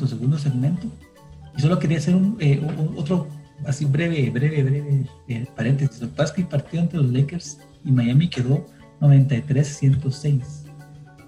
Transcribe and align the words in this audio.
nuestro 0.00 0.18
segundo 0.18 0.38
segmento. 0.38 0.86
Y 1.56 1.60
solo 1.60 1.78
quería 1.78 1.98
hacer 1.98 2.14
un, 2.14 2.36
eh, 2.40 2.60
otro, 2.96 3.28
así 3.66 3.84
breve, 3.84 4.30
breve, 4.30 4.62
breve 4.62 5.06
eh, 5.28 5.46
paréntesis. 5.54 6.00
Lo 6.00 6.08
que 6.08 6.14
pasa 6.14 6.30
es 6.30 6.32
que 6.32 6.40
el 6.42 6.48
partido 6.48 6.82
entre 6.82 6.98
los 6.98 7.12
Lakers 7.12 7.58
y 7.84 7.92
Miami 7.92 8.28
quedó 8.28 8.66
93-106. 9.00 10.42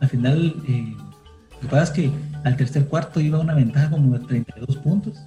Al 0.01 0.09
final, 0.09 0.63
eh, 0.69 0.95
lo 0.97 1.61
que 1.61 1.67
pasa 1.69 1.83
es 1.85 1.91
que 1.91 2.11
al 2.45 2.57
tercer 2.57 2.87
cuarto 2.87 3.21
iba 3.21 3.39
una 3.39 3.55
ventaja 3.55 3.91
como 3.91 4.19
de 4.19 4.25
32 4.27 4.77
puntos. 4.79 5.19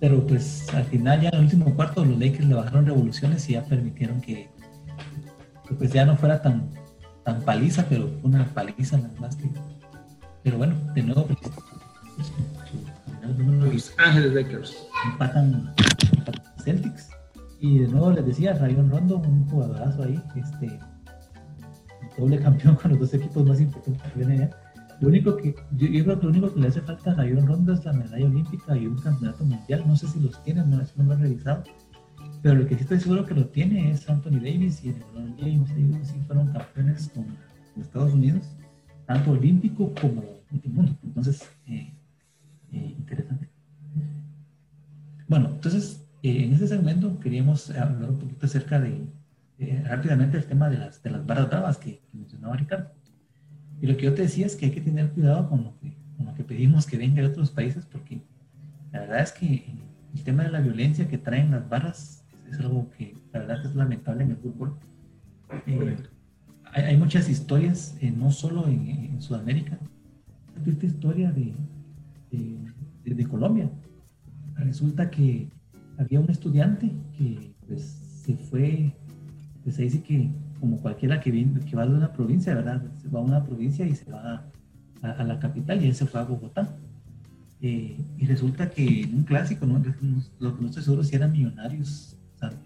Pero 0.00 0.24
pues 0.26 0.72
al 0.74 0.84
final 0.84 1.20
ya 1.20 1.28
en 1.30 1.34
el 1.34 1.40
último 1.40 1.74
cuarto 1.74 2.04
los 2.04 2.18
Lakers 2.18 2.46
le 2.46 2.54
bajaron 2.54 2.86
revoluciones 2.86 3.48
y 3.48 3.54
ya 3.54 3.64
permitieron 3.64 4.20
que, 4.20 4.48
pues 5.76 5.92
ya 5.92 6.06
no 6.06 6.16
fuera 6.16 6.40
tan, 6.40 6.70
tan 7.24 7.42
paliza, 7.42 7.84
pero 7.88 8.08
una 8.22 8.44
paliza 8.54 8.96
nada 8.96 9.14
más 9.18 9.34
que... 9.34 9.50
Pero 10.44 10.56
bueno, 10.56 10.76
de 10.94 11.02
nuevo, 11.02 11.26
pues, 11.26 11.38
los 13.36 13.94
Ángeles 13.98 14.34
Lakers 14.34 14.86
empatan, 15.04 15.74
Celtics. 16.62 17.10
Y 17.60 17.80
de 17.80 17.88
nuevo 17.88 18.12
les 18.12 18.24
decía, 18.24 18.54
Rayon 18.54 18.90
Rondo, 18.90 19.18
un 19.18 19.48
jugadorazo 19.48 20.04
ahí, 20.04 20.20
este 20.36 20.78
doble 22.16 22.38
campeón 22.40 22.76
con 22.82 22.92
los 22.92 23.00
dos 23.00 23.14
equipos 23.14 23.44
más 23.46 23.60
importantes 23.60 24.02
que 24.12 24.18
viene 24.18 24.50
Lo 25.00 25.08
único 25.08 25.36
que, 25.36 25.54
yo, 25.72 26.04
creo 26.04 26.20
que 26.20 26.26
lo 26.26 26.30
único 26.30 26.54
que 26.54 26.60
le 26.60 26.68
hace 26.68 26.80
falta 26.80 27.12
a 27.12 27.14
Rayon 27.14 27.46
Rondo 27.46 27.72
es 27.72 27.84
la 27.84 27.92
medalla 27.92 28.26
olímpica 28.26 28.76
y 28.76 28.86
un 28.86 28.98
campeonato 28.98 29.44
mundial. 29.44 29.84
No 29.86 29.96
sé 29.96 30.06
si 30.08 30.20
los 30.20 30.42
tienen, 30.44 30.70
no, 30.70 30.78
no 30.96 31.04
lo 31.04 31.12
he 31.14 31.16
revisado. 31.16 31.64
Pero 32.42 32.54
lo 32.54 32.66
que 32.66 32.76
sí 32.76 32.82
estoy 32.82 33.00
seguro 33.00 33.26
que 33.26 33.34
lo 33.34 33.46
tiene 33.46 33.90
es 33.90 34.08
Anthony 34.08 34.40
Davis 34.40 34.84
y 34.84 34.92
LeBron 34.92 35.36
James. 35.38 35.70
Ellos 35.72 36.08
sí 36.08 36.20
fueron 36.26 36.52
campeones 36.52 37.10
con, 37.14 37.26
Estados 37.80 38.12
Unidos, 38.12 38.44
tanto 39.06 39.30
olímpico 39.30 39.94
como 40.00 40.22
mundo. 40.64 40.96
Entonces, 41.04 41.48
eh, 41.66 41.92
interesante. 42.72 43.48
Bueno, 45.28 45.50
entonces, 45.50 46.04
eh, 46.22 46.44
en 46.44 46.52
este 46.52 46.66
segmento 46.66 47.20
queríamos 47.20 47.70
hablar 47.70 48.10
un 48.10 48.18
poquito 48.18 48.46
acerca 48.46 48.80
de, 48.80 49.06
rápidamente, 49.84 50.36
el 50.38 50.46
tema 50.46 50.68
de 50.68 50.78
las, 50.78 51.02
de 51.02 51.10
las 51.10 51.24
barras 51.24 51.48
bravas 51.48 51.78
que, 51.78 52.00
mencionaba 52.12 52.56
Ricardo. 52.56 52.90
Y 53.80 53.86
lo 53.86 53.96
que 53.96 54.06
yo 54.06 54.14
te 54.14 54.22
decía 54.22 54.46
es 54.46 54.56
que 54.56 54.66
hay 54.66 54.72
que 54.72 54.80
tener 54.80 55.10
cuidado 55.10 55.48
con 55.48 55.64
lo 55.64 55.78
que, 55.78 55.94
con 56.16 56.26
lo 56.26 56.34
que 56.34 56.42
pedimos 56.42 56.86
que 56.86 56.98
venga 56.98 57.22
de 57.22 57.28
otros 57.28 57.50
países, 57.50 57.86
porque 57.86 58.20
la 58.92 59.00
verdad 59.00 59.20
es 59.20 59.32
que 59.32 59.64
el 60.14 60.22
tema 60.24 60.42
de 60.42 60.50
la 60.50 60.60
violencia 60.60 61.06
que 61.06 61.18
traen 61.18 61.50
las 61.50 61.68
barras 61.68 62.24
es 62.50 62.58
algo 62.58 62.90
que 62.96 63.14
la 63.32 63.40
verdad 63.40 63.64
es 63.64 63.74
lamentable 63.74 64.24
en 64.24 64.30
el 64.30 64.36
fútbol. 64.38 64.74
Eh, 65.66 65.96
hay, 66.72 66.84
hay, 66.84 66.96
muchas 66.96 67.28
historias, 67.28 67.96
no 68.16 68.30
solo 68.30 68.66
en, 68.66 68.88
en 68.88 69.22
Sudamérica, 69.22 69.78
esta 70.66 70.86
historia 70.86 71.30
de, 71.32 71.54
de, 73.04 73.26
Colombia. 73.26 73.70
Resulta 74.58 75.10
que 75.10 75.48
había 75.98 76.20
un 76.20 76.30
estudiante 76.30 76.90
que 77.16 77.54
pues, 77.66 77.82
se 78.24 78.36
fue, 78.36 78.92
pues 79.64 79.76
se 79.76 79.82
dice 79.82 80.02
que 80.02 80.30
como 80.60 80.78
cualquiera 80.78 81.20
que, 81.20 81.30
viene, 81.30 81.60
que 81.60 81.76
va 81.76 81.86
de 81.86 81.94
una 81.94 82.12
provincia, 82.12 82.54
¿verdad? 82.54 82.82
Se 83.00 83.08
va 83.08 83.20
a 83.20 83.22
una 83.22 83.44
provincia 83.44 83.86
y 83.86 83.94
se 83.94 84.10
va 84.10 84.44
a, 85.02 85.24
la 85.24 85.38
capital 85.38 85.82
y 85.82 85.86
él 85.86 85.94
se 85.94 86.06
fue 86.06 86.20
a 86.20 86.24
Bogotá. 86.24 86.76
Eh, 87.60 87.96
y 88.16 88.26
resulta 88.26 88.70
que 88.70 89.02
en 89.02 89.14
un 89.16 89.24
clásico, 89.24 89.66
¿no? 89.66 89.82
lo 90.38 90.56
que 90.56 90.82
seguro 90.82 91.02
si 91.02 91.16
eran 91.16 91.32
millonarios, 91.32 92.16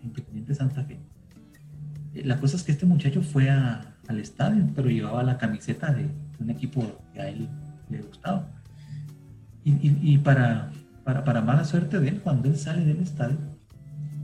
Independiente 0.03 0.55
Santa 0.55 0.85
Fe. 0.85 0.99
Eh, 2.15 2.25
la 2.25 2.39
cosa 2.39 2.57
es 2.57 2.63
que 2.63 2.73
este 2.73 2.87
muchacho 2.87 3.23
fue 3.23 3.49
al 3.51 4.21
estadio, 4.21 4.67
pero 4.75 4.91
llevaba 4.91 5.23
la 5.23 5.39
camiseta 5.39 5.93
de 5.93 6.09
un 6.39 6.51
equipo 6.51 6.85
que 7.13 7.21
a 7.21 7.29
él 7.29 7.49
le 7.89 8.03
gustaba. 8.03 8.49
Y, 9.65 10.19
para, 10.19 10.73
para, 11.05 11.25
para, 11.25 11.41
mala 11.41 11.65
suerte 11.65 11.99
de 11.99 12.09
él, 12.09 12.21
cuando 12.21 12.49
él 12.49 12.57
sale 12.57 12.85
del 12.85 13.01
estadio, 13.01 13.39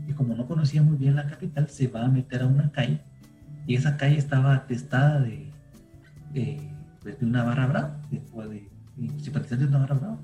y 0.07 0.13
como 0.13 0.35
no 0.35 0.47
conocía 0.47 0.83
muy 0.83 0.97
bien 0.97 1.17
la 1.17 1.27
capital, 1.27 1.69
se 1.69 1.89
va 1.89 2.05
a 2.05 2.09
meter 2.09 2.43
a 2.43 2.47
una 2.47 2.71
calle, 2.71 3.01
y 3.67 3.75
esa 3.75 3.97
calle 3.97 4.17
estaba 4.17 4.55
atestada 4.55 5.21
de, 5.21 5.51
de, 6.33 6.61
pues, 7.03 7.17
una 7.21 7.45
barra 7.45 7.67
brava, 7.67 8.01
de, 8.11 8.21
de, 8.97 9.21
simpatizantes 9.21 9.71
de 9.71 9.77
una 9.77 9.79
barra 9.79 9.95
brava. 9.97 10.19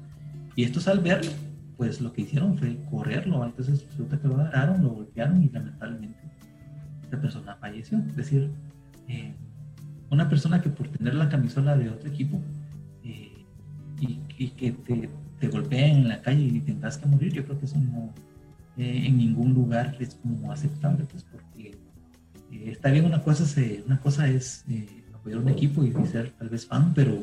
Y 0.57 0.65
estos 0.65 0.89
al 0.89 1.01
verlo, 1.01 1.31
pues 1.77 2.01
lo 2.01 2.13
que 2.13 2.23
hicieron 2.23 2.57
fue 2.57 2.79
correrlo, 2.91 3.45
entonces 3.45 3.85
resulta 3.91 4.19
que 4.19 4.29
lo 4.29 4.37
agarraron, 4.37 4.83
lo 4.83 4.91
golpearon 4.91 5.43
y 5.43 5.49
lamentablemente 5.49 6.19
esta 7.03 7.21
persona 7.21 7.57
falleció. 7.57 7.99
Es 7.99 8.17
decir, 8.17 8.51
eh, 9.09 9.35
una 10.11 10.29
persona 10.29 10.63
que 10.63 10.71
por 10.71 10.89
tener 10.89 11.15
la 11.15 11.29
camisola 11.29 11.77
de 11.77 11.91
otro 11.91 12.09
equipo 12.09 12.41
y, 13.03 14.49
que 14.51 14.73
te, 14.73 15.09
te, 15.45 15.49
golpeen 15.49 15.99
en 15.99 16.09
la 16.09 16.21
calle 16.21 16.43
y 16.43 16.61
tengas 16.61 16.99
que 16.99 17.07
morir, 17.07 17.33
yo 17.33 17.45
creo 17.45 17.59
que 17.59 17.67
eso 17.67 17.79
no, 17.79 18.13
eh, 18.77 19.05
en 19.07 19.19
ningún 19.19 19.55
lugar 19.55 19.97
es 20.01 20.17
como 20.17 20.53
aceptable, 20.53 21.05
pues 21.05 21.25
porque 21.25 21.77
eh, 22.53 22.71
está 22.71 22.91
bien 22.91 23.05
una 23.05 23.23
cosa, 23.23 23.47
se, 23.47 23.83
una 23.87 24.01
cosa 24.01 24.29
es 24.29 24.65
eh, 24.69 24.87
apoyar 25.15 25.39
un 25.39 25.49
equipo 25.49 25.85
y, 25.85 25.93
ser 26.07 26.31
tal 26.31 26.49
vez 26.49 26.67
fan, 26.67 26.93
pero 26.95 27.23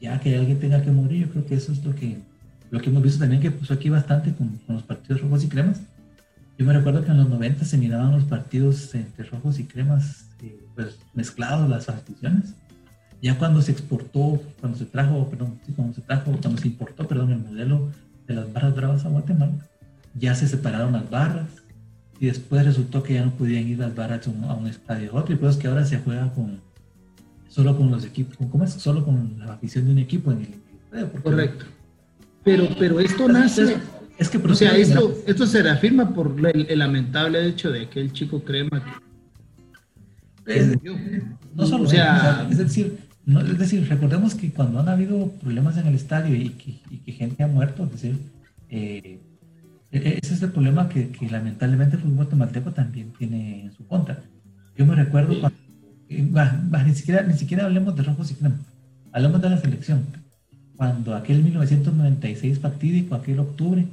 ya 0.00 0.18
que 0.20 0.36
alguien 0.36 0.58
tenga 0.58 0.82
que 0.82 0.90
morir, 0.90 1.26
yo 1.26 1.32
creo 1.32 1.46
que 1.46 1.54
eso 1.54 1.72
es 1.72 1.84
lo 1.84 1.94
que, 1.94 2.18
lo 2.70 2.80
que 2.80 2.90
hemos 2.90 3.02
visto 3.02 3.20
también 3.20 3.40
que 3.40 3.50
pasó 3.50 3.74
aquí 3.74 3.88
bastante 3.88 4.32
con, 4.34 4.58
con 4.66 4.76
los 4.76 4.84
partidos 4.84 5.22
rojos 5.22 5.44
y 5.44 5.48
cremas. 5.48 5.80
Yo 6.58 6.66
me 6.66 6.72
recuerdo 6.72 7.04
que 7.04 7.10
en 7.10 7.16
los 7.16 7.28
90 7.28 7.64
se 7.64 7.78
miraban 7.78 8.12
los 8.12 8.24
partidos 8.24 8.94
entre 8.94 9.24
rojos 9.24 9.58
y 9.58 9.64
cremas 9.64 10.26
pues 10.74 10.98
mezclados 11.14 11.68
las 11.68 11.88
aficiones 11.88 12.54
ya 13.22 13.38
cuando 13.38 13.62
se 13.62 13.70
exportó, 13.70 14.42
cuando 14.60 14.76
se 14.76 14.84
trajo, 14.84 15.30
perdón, 15.30 15.60
cuando 15.76 15.94
se 15.94 16.00
trajo, 16.00 16.36
cuando 16.42 16.60
se 16.60 16.66
importó, 16.66 17.06
perdón, 17.06 17.30
el 17.30 17.38
modelo 17.38 17.88
de 18.26 18.34
las 18.34 18.52
barras 18.52 18.74
bravas 18.74 19.04
a 19.06 19.10
Guatemala, 19.10 19.52
ya 20.18 20.34
se 20.34 20.48
separaron 20.48 20.92
las 20.92 21.08
barras 21.08 21.48
y 22.18 22.26
después 22.26 22.66
resultó 22.66 23.04
que 23.04 23.14
ya 23.14 23.24
no 23.24 23.30
podían 23.30 23.68
ir 23.68 23.78
las 23.78 23.94
barras 23.94 24.26
a 24.26 24.54
un 24.54 24.66
estadio 24.66 25.12
a 25.12 25.20
otro 25.20 25.34
y 25.34 25.38
pues 25.38 25.56
que 25.56 25.68
ahora 25.68 25.86
se 25.86 25.98
juega 25.98 26.32
con 26.34 26.60
solo 27.48 27.76
con 27.76 27.90
los 27.92 28.04
equipos, 28.04 28.36
¿cómo 28.50 28.64
es? 28.64 28.72
Solo 28.72 29.04
con 29.04 29.36
la 29.38 29.52
afición 29.52 29.84
de 29.84 29.92
un 29.92 29.98
equipo 29.98 30.32
en 30.32 30.38
el 30.38 30.54
estadio. 30.84 31.22
Correcto. 31.22 31.64
Pero, 32.42 32.68
pero 32.78 32.98
esto 32.98 33.28
nace... 33.28 33.76
Es, 34.18 34.28
que 34.28 34.38
o 34.38 34.54
sea, 34.54 34.76
esto, 34.76 35.16
esto 35.26 35.46
se 35.46 35.62
reafirma 35.62 36.14
por 36.14 36.34
el, 36.54 36.78
lamentable 36.78 37.46
hecho 37.46 37.70
de 37.70 37.88
que 37.88 38.00
el 38.00 38.12
chico 38.12 38.42
crema 38.42 38.82
que... 40.44 40.78
no 41.54 41.66
solo, 41.66 41.84
o 41.84 41.88
sea, 41.88 42.46
es 42.50 42.58
decir, 42.58 42.98
no, 43.24 43.40
es 43.40 43.58
decir, 43.58 43.88
recordemos 43.88 44.34
que 44.34 44.52
cuando 44.52 44.80
han 44.80 44.88
habido 44.88 45.30
problemas 45.32 45.76
en 45.76 45.86
el 45.86 45.94
estadio 45.94 46.34
y 46.34 46.50
que, 46.50 47.12
gente 47.12 47.42
ha 47.44 47.46
muerto, 47.46 47.84
es 47.84 47.92
decir, 47.92 48.18
eh, 48.68 49.20
e, 49.92 49.98
e, 49.98 50.18
ese 50.20 50.34
es 50.34 50.42
el 50.42 50.50
problema 50.50 50.88
que, 50.88 51.10
lamentablemente 51.30 51.96
el 51.96 52.02
fútbol 52.02 52.16
guatemalteco 52.16 52.72
también 52.72 53.12
tiene 53.16 53.62
en 53.62 53.72
su 53.72 53.86
contra. 53.86 54.18
Yo 54.76 54.86
me 54.86 54.96
recuerdo 54.96 55.38
cuando, 55.40 55.58
eh, 56.08 56.84
ni, 56.86 56.94
siquiera, 56.94 57.22
ni 57.22 57.34
siquiera 57.34 57.64
hablemos 57.64 57.94
de 57.94 58.02
rojos 58.02 58.30
y 58.32 58.34
crema, 58.34 58.58
hablemos 59.12 59.40
de 59.40 59.50
la 59.50 59.58
selección. 59.58 60.04
Cuando 60.76 61.14
aquel 61.14 61.44
1996 61.44 62.58
fatídico, 62.58 63.14
aquel 63.14 63.38
octubre, 63.38 63.86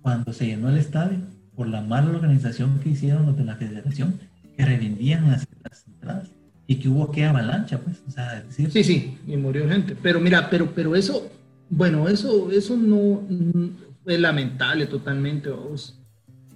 cuando 0.00 0.32
se 0.32 0.46
llenó 0.46 0.68
el 0.68 0.76
estadio 0.76 1.18
por 1.56 1.66
la 1.66 1.80
mala 1.80 2.10
organización 2.10 2.78
que 2.80 2.90
hicieron 2.90 3.26
los 3.26 3.36
de 3.36 3.44
la 3.44 3.56
federación, 3.56 4.20
que 4.56 4.64
revendían 4.64 5.28
las 5.28 5.48
entradas 5.88 6.28
y 6.66 6.76
que 6.76 6.88
hubo 6.88 7.10
que 7.10 7.24
avalancha, 7.24 7.78
pues, 7.78 8.02
o 8.06 8.10
sea, 8.10 8.42
decir... 8.42 8.70
Sí, 8.70 8.84
sí, 8.84 9.18
y 9.26 9.36
murió 9.36 9.68
gente. 9.68 9.96
Pero 10.00 10.20
mira, 10.20 10.48
pero, 10.48 10.72
pero 10.74 10.96
eso, 10.96 11.30
bueno, 11.68 12.08
eso, 12.08 12.50
eso 12.50 12.76
no, 12.76 13.22
fue 14.02 14.18
lamentable 14.18 14.86
totalmente, 14.86 15.50
vos. 15.50 15.98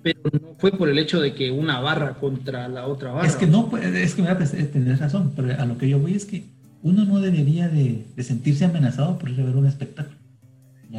Pero 0.03 0.21
no 0.41 0.55
fue 0.59 0.73
por 0.73 0.89
el 0.89 0.99
hecho 0.99 1.21
de 1.21 1.35
que 1.35 1.51
una 1.51 1.81
barra 1.81 2.15
contra 2.15 2.69
la 2.69 2.87
otra 2.87 3.13
barra. 3.13 3.27
Es 3.27 3.37
que 3.37 3.47
no, 3.47 3.71
es 3.77 4.15
que 4.15 4.23
mira, 4.23 4.39
pues, 4.39 4.55
eh, 4.55 4.65
tenés 4.65 4.99
razón, 4.99 5.33
pero 5.37 5.61
a 5.61 5.67
lo 5.67 5.77
que 5.77 5.89
yo 5.89 5.99
voy 5.99 6.15
es 6.15 6.25
que 6.25 6.45
uno 6.83 7.05
no 7.05 7.21
debería 7.21 7.69
de, 7.69 8.07
sentirse 8.19 8.65
amenazado 8.65 9.19
por 9.19 9.29
ir 9.29 9.41
a 9.41 9.45
ver 9.45 9.57
un 9.57 9.67
espectáculo. 9.67 10.17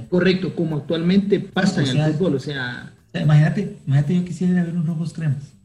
Correcto, 0.09 0.53
como 0.56 0.77
actualmente 0.77 1.39
pasa 1.39 1.81
en 1.81 1.97
el 1.97 2.13
fútbol, 2.13 2.35
o 2.35 2.39
sea... 2.39 2.94
Imagínate, 3.11 3.79
imagínate 3.88 4.15
yo 4.15 4.23
quisiera 4.23 4.53
ir 4.53 4.59
a 4.59 4.63
ver 4.65 4.75
un 4.75 4.85
rojos 4.85 5.13
cremas 5.13 5.58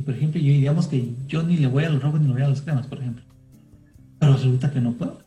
por 0.00 0.14
ejemplo, 0.14 0.40
yo 0.40 0.52
digamos 0.52 0.86
que 0.86 1.12
yo 1.26 1.42
ni 1.42 1.56
le 1.56 1.66
voy 1.66 1.84
a 1.84 1.90
los 1.90 2.02
rojos 2.02 2.20
ni 2.20 2.26
le 2.26 2.32
voy 2.32 2.42
a 2.42 2.48
los 2.48 2.62
cremas, 2.62 2.86
por 2.86 2.98
ejemplo. 2.98 3.24
Pero 4.18 4.34
resulta 4.34 4.70
que 4.70 4.80
no 4.80 4.92
puedo. 4.92 5.20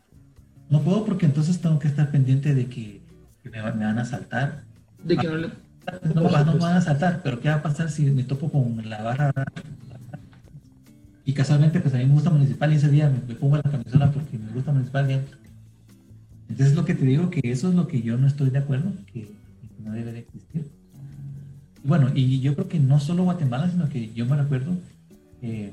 No 0.70 0.82
puedo 0.82 1.04
porque 1.04 1.26
entonces 1.26 1.60
tengo 1.60 1.78
que 1.78 1.88
estar 1.88 2.10
pendiente 2.10 2.54
de 2.54 2.66
que, 2.66 3.02
me, 3.44 3.60
van 3.60 3.98
a 3.98 4.04
saltar. 4.04 4.62
De 5.02 5.16
que 5.16 5.26
no 5.26 5.36
le... 5.36 5.48
No, 6.14 6.22
me 6.22 6.30
van 6.30 6.76
a 6.76 6.80
saltar, 6.80 7.20
pero 7.22 7.40
¿qué 7.40 7.48
va 7.48 7.56
a 7.56 7.62
pasar 7.62 7.90
si 7.90 8.10
me 8.10 8.24
topo 8.24 8.50
con 8.50 8.88
la 8.88 9.02
barra? 9.02 9.32
Y 11.26 11.34
casualmente, 11.34 11.80
pues 11.80 11.94
a 11.94 11.98
mí 11.98 12.06
me 12.06 12.14
gusta 12.14 12.30
Municipal 12.30 12.72
y 12.72 12.76
ese 12.76 12.90
día 12.90 13.10
me, 13.10 13.34
pongo 13.34 13.56
la 13.56 13.62
camisola 13.62 14.10
porque 14.10 14.38
me 14.38 14.50
gusta 14.52 14.72
Municipal. 14.72 15.24
Entonces, 16.48 16.74
lo 16.74 16.84
que 16.84 16.94
te 16.94 17.04
digo 17.04 17.28
que 17.28 17.40
eso 17.44 17.68
es 17.68 17.74
lo 17.74 17.86
que 17.86 18.00
yo 18.00 18.16
no 18.16 18.26
estoy 18.26 18.50
de 18.50 18.58
acuerdo, 18.58 18.92
que 19.12 19.30
no 19.82 19.92
debe 19.92 20.12
de 20.12 20.18
existir 20.20 20.66
bueno, 21.84 22.10
y 22.14 22.40
yo 22.40 22.54
creo 22.54 22.66
que 22.66 22.80
no 22.80 22.98
solo 22.98 23.24
Guatemala, 23.24 23.70
sino 23.70 23.88
que 23.90 24.10
yo 24.14 24.24
me 24.24 24.36
recuerdo 24.36 24.72
eh, 25.42 25.70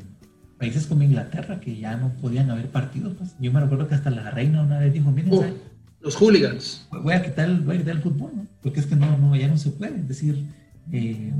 países 0.59 0.85
como 0.85 1.03
Inglaterra 1.03 1.61
que 1.61 1.77
ya 1.77 1.95
no 1.95 2.09
podían 2.21 2.51
haber 2.51 2.67
partidos. 2.67 3.13
Pues. 3.17 3.35
Yo 3.39 3.51
me 3.51 3.61
recuerdo 3.61 3.87
que 3.87 3.95
hasta 3.95 4.09
la 4.09 4.29
reina 4.29 4.61
una 4.61 4.77
vez 4.77 4.93
dijo, 4.93 5.09
miren, 5.09 5.55
Los 6.01 6.15
hooligans. 6.17 6.85
Voy 6.91 7.13
a 7.13 7.23
quitar 7.23 7.49
el, 7.49 7.61
voy 7.61 7.77
a 7.77 7.79
quitar 7.79 7.95
el 7.95 8.01
fútbol, 8.01 8.31
¿no? 8.35 8.45
porque 8.61 8.81
es 8.81 8.85
que 8.85 8.95
no, 8.97 9.17
no, 9.17 9.35
ya 9.37 9.47
no 9.47 9.57
se 9.57 9.69
puede. 9.71 9.99
Es 9.99 10.07
decir, 10.09 10.45
eh, 10.91 11.31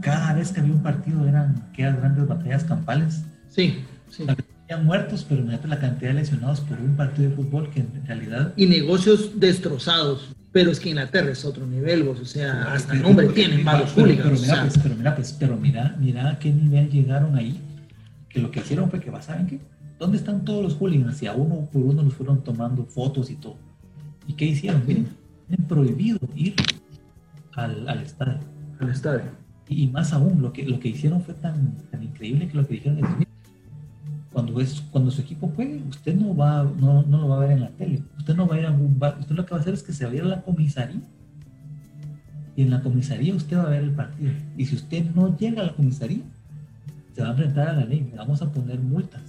cada 0.00 0.34
vez 0.34 0.50
que 0.50 0.60
había 0.60 0.72
un 0.72 0.82
partido 0.82 1.26
eran 1.28 1.64
aquellas 1.70 1.96
grandes 1.96 2.26
batallas 2.26 2.64
campales. 2.64 3.22
Sí, 3.48 3.84
sí. 4.10 4.24
Había 4.64 4.82
muertos, 4.82 5.24
pero 5.28 5.42
imagínate 5.42 5.68
la 5.68 5.78
cantidad 5.78 6.10
de 6.10 6.20
lesionados 6.20 6.60
por 6.60 6.80
un 6.80 6.96
partido 6.96 7.30
de 7.30 7.36
fútbol 7.36 7.70
que 7.70 7.80
en 7.80 8.04
realidad... 8.04 8.52
Y 8.56 8.66
negocios 8.66 9.38
destrozados. 9.38 10.34
Pero 10.52 10.70
es 10.70 10.78
que 10.78 10.90
Inglaterra 10.90 11.30
es 11.30 11.44
otro 11.46 11.66
nivel, 11.66 12.02
vos, 12.02 12.20
o 12.20 12.24
sea, 12.26 12.74
hasta 12.74 12.94
nombre 12.94 13.26
tienen 13.28 13.64
varios 13.64 13.92
hooligans. 13.92 14.22
Pero, 14.22 14.36
mira, 14.40 14.62
pues, 14.62 14.78
pero 14.78 14.94
mira, 14.96 15.14
pues, 15.16 15.32
pero 15.32 15.56
mira, 15.56 15.96
mira 15.98 16.30
a 16.30 16.38
qué 16.38 16.52
nivel 16.52 16.90
llegaron 16.90 17.36
ahí, 17.36 17.58
que 18.28 18.38
lo 18.40 18.50
que 18.50 18.60
hicieron 18.60 18.90
fue 18.90 19.00
que, 19.00 19.10
¿saben 19.22 19.46
qué? 19.46 19.60
¿Dónde 19.98 20.18
están 20.18 20.44
todos 20.44 20.62
los 20.62 20.74
hooligans? 20.74 21.22
Y 21.22 21.26
a 21.26 21.32
uno 21.32 21.68
por 21.72 21.82
uno 21.82 22.02
los 22.02 22.12
fueron 22.12 22.44
tomando 22.44 22.84
fotos 22.84 23.30
y 23.30 23.36
todo. 23.36 23.56
¿Y 24.26 24.34
qué 24.34 24.44
hicieron? 24.44 24.82
Miren, 24.86 25.08
tienen 25.46 25.66
prohibido 25.66 26.18
ir 26.34 26.54
al, 27.54 27.88
al 27.88 28.02
estadio. 28.02 28.40
Al 28.78 28.90
estadio. 28.90 29.42
Y, 29.68 29.86
más 29.88 30.12
aún, 30.12 30.42
lo 30.42 30.52
que, 30.52 30.64
lo 30.64 30.78
que 30.78 30.88
hicieron 30.88 31.22
fue 31.22 31.34
tan, 31.34 31.78
tan 31.90 32.02
increíble 32.02 32.48
que 32.48 32.56
lo 32.56 32.66
que 32.66 32.74
dijeron 32.74 32.98
es, 32.98 33.26
cuando, 34.32 34.60
es, 34.60 34.80
cuando 34.90 35.10
su 35.10 35.20
equipo 35.20 35.52
juegue, 35.54 35.82
usted 35.88 36.14
no, 36.14 36.34
va, 36.34 36.64
no, 36.64 37.02
no, 37.02 37.20
lo 37.20 37.28
va 37.28 37.36
a 37.36 37.40
ver 37.40 37.50
en 37.52 37.60
la 37.60 37.70
tele, 37.70 38.02
usted 38.18 38.34
no 38.34 38.46
va 38.46 38.56
a 38.56 38.58
ir 38.58 38.66
a 38.66 38.70
un 38.70 38.98
bar, 38.98 39.18
usted 39.20 39.34
lo 39.34 39.44
que 39.44 39.50
va 39.50 39.58
a 39.58 39.60
hacer 39.60 39.74
es 39.74 39.82
que 39.82 39.92
se 39.92 40.04
va 40.04 40.10
a 40.10 40.14
ir 40.14 40.22
a 40.22 40.26
la 40.26 40.42
comisaría 40.42 41.00
y 42.56 42.62
en 42.62 42.70
la 42.70 42.82
comisaría 42.82 43.34
usted 43.34 43.56
va 43.56 43.64
a 43.64 43.70
ver 43.70 43.82
el 43.82 43.92
partido. 43.92 44.32
Y 44.56 44.66
si 44.66 44.76
usted 44.76 45.04
no 45.14 45.36
llega 45.36 45.62
a 45.62 45.66
la 45.66 45.74
comisaría, 45.74 46.22
se 47.14 47.22
va 47.22 47.28
a 47.28 47.30
enfrentar 47.32 47.68
a 47.68 47.72
la 47.74 47.84
ley, 47.84 48.08
le 48.10 48.16
vamos 48.16 48.42
a 48.42 48.50
poner 48.50 48.78
multas, 48.80 49.22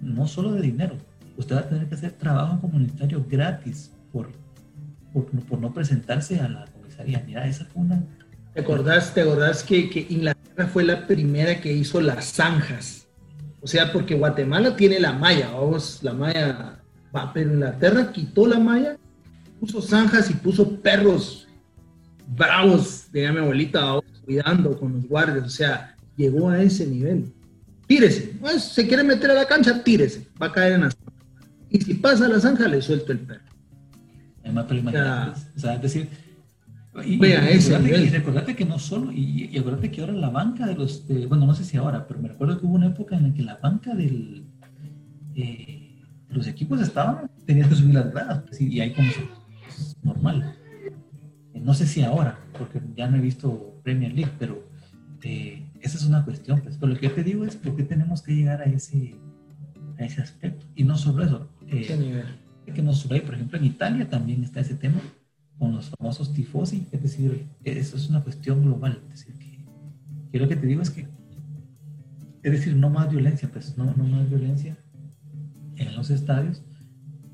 no 0.00 0.26
solo 0.26 0.52
de 0.52 0.62
dinero, 0.62 0.96
usted 1.36 1.56
va 1.56 1.60
a 1.60 1.68
tener 1.68 1.88
que 1.88 1.94
hacer 1.94 2.12
trabajo 2.12 2.60
comunitario 2.60 3.24
gratis 3.28 3.92
por, 4.12 4.30
por, 5.12 5.26
por 5.26 5.58
no 5.58 5.72
presentarse 5.72 6.40
a 6.40 6.48
la 6.48 6.64
comisaría. 6.66 7.22
Mira, 7.26 7.46
esa 7.46 7.64
fue 7.66 7.82
una... 7.82 8.02
¿Te 8.54 8.60
acordás, 8.60 9.12
te 9.12 9.20
acordás 9.20 9.62
que, 9.62 9.90
que 9.90 10.06
Inglaterra 10.08 10.66
fue 10.68 10.84
la 10.84 11.06
primera 11.06 11.60
que 11.60 11.72
hizo 11.72 12.00
las 12.00 12.32
zanjas? 12.32 13.05
O 13.66 13.68
sea, 13.68 13.92
porque 13.92 14.14
Guatemala 14.14 14.76
tiene 14.76 15.00
la 15.00 15.12
malla, 15.12 15.50
vamos, 15.50 15.98
la 16.00 16.12
malla, 16.12 16.78
va, 17.12 17.32
pero 17.32 17.52
Inglaterra 17.52 18.12
quitó 18.12 18.46
la 18.46 18.60
malla, 18.60 18.96
puso 19.58 19.82
zanjas 19.82 20.30
y 20.30 20.34
puso 20.34 20.80
perros 20.80 21.48
bravos, 22.28 23.10
de 23.10 23.28
mi 23.32 23.38
abuelita, 23.38 23.98
cuidando 24.24 24.78
con 24.78 24.92
los 24.92 25.08
guardias, 25.08 25.46
o 25.46 25.48
sea, 25.48 25.96
llegó 26.16 26.48
a 26.48 26.62
ese 26.62 26.86
nivel. 26.86 27.32
Tírese, 27.88 28.36
pues, 28.40 28.62
se 28.62 28.86
quiere 28.86 29.02
meter 29.02 29.32
a 29.32 29.34
la 29.34 29.46
cancha, 29.46 29.82
tírese, 29.82 30.28
va 30.40 30.46
a 30.46 30.52
caer 30.52 30.74
en 30.74 30.82
la 30.82 30.90
zanja. 30.92 31.12
Y 31.68 31.80
si 31.80 31.94
pasa 31.94 32.28
la 32.28 32.38
zanja, 32.38 32.68
le 32.68 32.80
suelto 32.80 33.10
el 33.10 33.18
perro. 33.18 33.50
Además, 34.44 34.66
pero 34.68 34.80
imagínate, 34.80 35.40
o 35.56 35.58
sea, 35.58 35.74
es 35.74 35.82
decir, 35.82 36.08
y, 37.04 37.24
ese 37.24 37.78
recordate, 38.18 38.54
que, 38.54 38.64
no 38.64 38.78
solo, 38.78 39.12
y, 39.12 39.50
y, 39.52 39.58
acuérdate 39.58 39.90
que 39.90 40.00
ahora 40.00 40.12
la 40.12 40.30
banca 40.30 40.66
de 40.66 40.74
los, 40.74 41.04
bueno, 41.28 41.46
no 41.46 41.54
sé 41.54 41.64
si 41.64 41.76
ahora, 41.76 42.06
pero 42.06 42.20
me 42.20 42.28
recuerdo 42.28 42.58
que 42.58 42.66
hubo 42.66 42.74
una 42.74 42.86
época 42.86 43.16
en 43.16 43.24
la 43.24 43.34
que 43.34 43.42
la 43.42 43.56
banca 43.56 43.94
del, 43.94 44.44
eh, 45.34 46.02
los 46.28 46.46
equipos 46.46 46.80
estaban, 46.80 47.30
tenías 47.44 47.68
que 47.68 47.74
subir 47.74 47.94
las 47.94 48.10
gradas, 48.12 48.42
pues, 48.46 48.60
y 48.60 48.80
ahí 48.80 48.92
como 48.92 49.08
es 49.08 49.96
normal. 50.02 50.56
Eh, 51.54 51.60
no 51.60 51.74
sé 51.74 51.86
si 51.86 52.02
ahora, 52.02 52.38
porque 52.56 52.80
ya 52.94 53.08
no 53.08 53.16
he 53.16 53.20
visto 53.20 53.80
Premier 53.82 54.12
League, 54.12 54.32
pero 54.38 54.68
eh, 55.22 55.66
esa 55.80 55.98
es 55.98 56.04
una 56.04 56.24
cuestión, 56.24 56.60
pues, 56.60 56.76
pero 56.78 56.92
lo 56.92 56.98
que 56.98 57.08
yo 57.08 57.12
te 57.12 57.24
digo 57.24 57.44
es 57.44 57.56
por 57.56 57.76
qué 57.76 57.82
tenemos 57.82 58.22
que 58.22 58.34
llegar 58.34 58.62
a 58.62 58.64
ese, 58.64 59.14
a 59.98 60.04
ese 60.04 60.22
aspecto. 60.22 60.66
Y 60.74 60.84
no 60.84 60.96
solo 60.96 61.24
eso, 61.24 61.48
eh, 61.68 62.24
que 62.74 62.82
no 62.82 62.92
solo 62.92 63.22
por 63.22 63.34
ejemplo, 63.34 63.58
en 63.58 63.64
Italia 63.64 64.08
también 64.08 64.42
está 64.42 64.60
ese 64.60 64.74
tema 64.74 65.00
con 65.58 65.72
los 65.72 65.90
famosos 65.90 66.32
tifosi, 66.32 66.86
es 66.92 67.02
decir, 67.02 67.46
eso 67.64 67.96
es 67.96 68.08
una 68.08 68.22
cuestión 68.22 68.62
global. 68.62 69.00
Es 69.12 69.26
decir, 69.26 69.34
que, 70.30 70.38
lo 70.38 70.48
que 70.48 70.56
te 70.56 70.66
digo 70.66 70.82
es 70.82 70.90
que, 70.90 71.06
es 72.42 72.52
decir, 72.52 72.76
no 72.76 72.90
más 72.90 73.10
violencia, 73.10 73.48
pues 73.52 73.76
no, 73.76 73.84
no 73.96 74.04
más 74.04 74.28
violencia 74.28 74.76
en 75.76 75.94
los 75.94 76.10
estadios, 76.10 76.62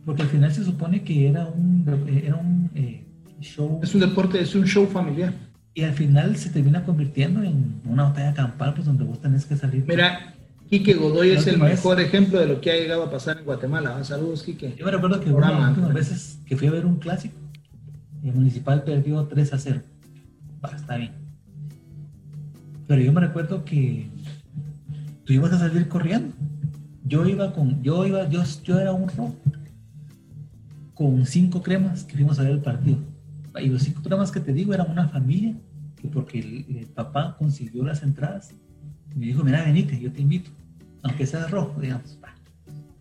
porque 0.04 0.22
al 0.22 0.28
final 0.28 0.52
se 0.52 0.64
supone 0.64 1.02
que 1.02 1.28
era 1.28 1.46
un, 1.46 1.84
era 2.22 2.36
un 2.36 2.70
eh, 2.74 3.04
show. 3.40 3.80
Es 3.82 3.94
un 3.94 4.00
deporte, 4.00 4.40
es 4.40 4.54
un 4.54 4.64
show 4.64 4.86
familiar. 4.86 5.32
Y 5.74 5.82
al 5.82 5.94
final 5.94 6.36
se 6.36 6.50
termina 6.50 6.84
convirtiendo 6.84 7.42
en 7.42 7.80
una 7.84 8.04
batalla 8.04 8.34
campal, 8.34 8.74
pues 8.74 8.86
donde 8.86 9.04
vos 9.04 9.20
tenés 9.20 9.46
que 9.46 9.56
salir. 9.56 9.84
Mira, 9.86 10.34
Quique 10.68 10.94
Godoy 10.94 11.30
es 11.30 11.46
el 11.46 11.58
mejor 11.58 12.00
ejemplo 12.00 12.38
de 12.40 12.46
lo 12.46 12.60
que 12.60 12.70
ha 12.70 12.74
llegado 12.74 13.04
a 13.04 13.10
pasar 13.10 13.38
en 13.38 13.44
Guatemala. 13.44 14.02
Saludos, 14.04 14.42
Quique. 14.42 14.74
Yo 14.76 14.84
me 14.84 14.90
recuerdo 14.90 15.20
que 15.20 15.30
una, 15.30 15.50
las 15.50 15.68
últimas 15.70 15.94
veces 15.94 16.38
que 16.46 16.56
fui 16.56 16.68
a 16.68 16.70
ver 16.70 16.86
un 16.86 16.96
clásico, 16.96 17.36
el 18.22 18.34
Municipal 18.34 18.84
perdió 18.84 19.24
3 19.24 19.52
a 19.52 19.58
0. 19.58 19.80
está 20.74 20.96
bien. 20.96 21.12
Pero 22.86 23.02
yo 23.02 23.12
me 23.12 23.20
recuerdo 23.20 23.64
que 23.64 24.08
ibas 25.26 25.52
a 25.52 25.58
salir 25.58 25.88
corriendo. 25.88 26.34
Yo 27.04 27.26
iba 27.26 27.52
con, 27.52 27.82
yo 27.82 28.06
iba, 28.06 28.28
yo, 28.28 28.42
yo 28.64 28.78
era 28.78 28.92
un 28.92 29.08
rojo 29.08 29.34
con 30.94 31.26
cinco 31.26 31.62
cremas 31.62 32.04
que 32.04 32.14
fuimos 32.14 32.38
a 32.38 32.42
ver 32.42 32.52
el 32.52 32.60
partido. 32.60 32.98
Y 33.60 33.68
los 33.68 33.82
cinco 33.82 34.02
cremas 34.02 34.30
que 34.30 34.40
te 34.40 34.52
digo 34.52 34.72
eran 34.72 34.90
una 34.90 35.08
familia 35.08 35.54
que 36.00 36.08
porque 36.08 36.38
el, 36.38 36.86
papá 36.94 37.36
consiguió 37.38 37.84
las 37.84 38.02
entradas 38.02 38.54
me 39.14 39.26
dijo, 39.26 39.44
mira, 39.44 39.62
venite, 39.62 40.00
yo 40.00 40.10
te 40.10 40.22
invito, 40.22 40.50
aunque 41.02 41.26
seas 41.26 41.50
rojo, 41.50 41.78
digamos. 41.78 42.18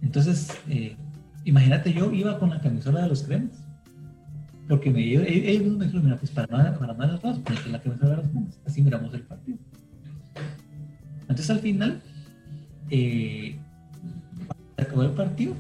Entonces, 0.02 0.50
eh, 0.68 0.98
imagínate, 1.46 1.94
yo 1.94 2.12
iba 2.12 2.38
con 2.38 2.50
la 2.50 2.60
camisola 2.60 3.04
de 3.04 3.08
los 3.08 3.24
cremas 3.24 3.64
porque 4.72 4.90
me, 4.90 5.02
ellos 5.04 5.78
me 5.78 5.84
dijeron, 5.84 6.06
mira, 6.06 6.16
pues 6.16 6.32
para 6.32 6.48
no, 6.48 6.80
para 6.80 6.94
no 6.94 7.06
las 7.06 7.20
pues 7.40 7.68
la 7.68 7.82
que 7.82 7.90
me 7.90 7.96
a 7.96 8.16
las 8.16 8.34
manos. 8.34 8.58
Así 8.66 8.82
miramos 8.82 9.14
el 9.14 9.24
partido. 9.24 9.58
Entonces 11.24 11.50
al 11.50 11.60
final, 11.60 12.02
eh, 12.90 13.60
acabó 14.78 15.04
el 15.04 15.12
partido. 15.12 15.56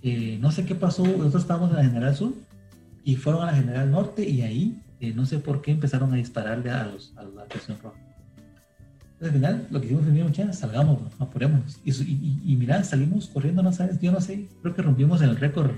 Eh, 0.00 0.38
no 0.40 0.52
sé 0.52 0.64
qué 0.64 0.76
pasó, 0.76 1.04
nosotros 1.04 1.42
estábamos 1.42 1.70
en 1.70 1.76
la 1.76 1.84
General 1.86 2.14
Sur 2.14 2.34
y 3.02 3.16
fueron 3.16 3.42
a 3.42 3.46
la 3.46 3.54
General 3.54 3.90
Norte 3.90 4.22
y 4.22 4.42
ahí, 4.42 4.80
eh, 5.00 5.12
no 5.12 5.26
sé 5.26 5.40
por 5.40 5.60
qué, 5.60 5.72
empezaron 5.72 6.12
a 6.12 6.16
dispararle 6.16 6.70
a, 6.70 6.86
los, 6.86 7.14
a 7.16 7.24
la 7.24 7.46
presión 7.46 7.78
roja. 7.82 7.98
Entonces, 9.14 9.28
al 9.28 9.32
final, 9.32 9.66
lo 9.72 9.80
que 9.80 9.86
hicimos 9.86 10.04
fue, 10.04 10.22
muchachos, 10.22 10.54
salgamos, 10.54 11.00
apurémonos. 11.18 11.80
Y, 11.84 11.90
y, 11.90 12.42
y, 12.44 12.54
mira, 12.54 12.84
salimos 12.84 13.26
corriendo, 13.26 13.64
no 13.64 13.72
sabes, 13.72 13.98
yo 14.00 14.12
no 14.12 14.20
sé, 14.20 14.48
creo 14.62 14.72
que 14.72 14.82
rompimos 14.82 15.20
el 15.20 15.36
récord 15.36 15.72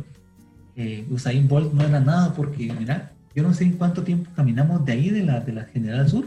eh, 0.78 1.04
Usain 1.10 1.48
Bolt 1.48 1.72
no 1.72 1.82
era 1.82 1.98
nada 1.98 2.32
porque, 2.32 2.72
mira, 2.72 3.10
yo 3.34 3.42
no 3.42 3.52
sé 3.52 3.64
en 3.64 3.72
cuánto 3.72 4.04
tiempo 4.04 4.30
caminamos 4.36 4.84
de 4.86 4.92
ahí, 4.92 5.10
de 5.10 5.24
la, 5.24 5.40
de 5.40 5.52
la 5.52 5.64
General 5.64 6.08
Sur, 6.08 6.26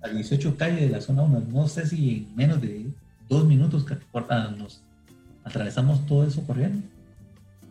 a 0.00 0.08
18 0.08 0.56
calles 0.56 0.82
de 0.82 0.90
la 0.90 1.00
zona 1.00 1.22
1, 1.22 1.42
no 1.50 1.66
sé 1.66 1.84
si 1.84 2.28
en 2.28 2.36
menos 2.36 2.60
de 2.62 2.86
dos 3.28 3.44
minutos 3.46 3.84
que 3.84 3.96
nos 4.56 4.80
atravesamos 5.42 6.06
todo 6.06 6.24
eso 6.24 6.46
corriendo. 6.46 6.86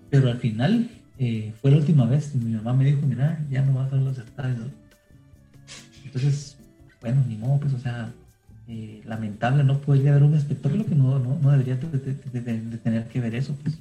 Pero 0.09 0.29
al 0.29 0.39
final 0.39 0.89
eh, 1.17 1.53
fue 1.61 1.71
la 1.71 1.77
última 1.77 2.05
vez, 2.05 2.35
mi 2.35 2.53
mamá 2.53 2.73
me 2.73 2.83
dijo, 2.83 2.99
mira, 3.07 3.39
ya 3.49 3.61
no 3.61 3.73
vas 3.75 3.87
a 3.87 3.95
ver 3.95 4.03
los 4.03 4.17
estadios. 4.17 4.67
Entonces, 6.03 6.57
bueno, 6.99 7.23
ni 7.29 7.37
modo, 7.37 7.61
pues, 7.61 7.73
o 7.75 7.79
sea, 7.79 8.11
eh, 8.67 9.01
lamentable, 9.05 9.63
no 9.63 9.79
podría 9.79 10.11
haber 10.11 10.23
un 10.23 10.35
espectáculo 10.35 10.85
que 10.85 10.95
no, 10.95 11.17
no, 11.17 11.51
debería 11.51 11.77
de, 11.77 12.77
tener 12.77 13.07
que 13.07 13.21
ver 13.21 13.35
eso, 13.35 13.55
pues. 13.63 13.79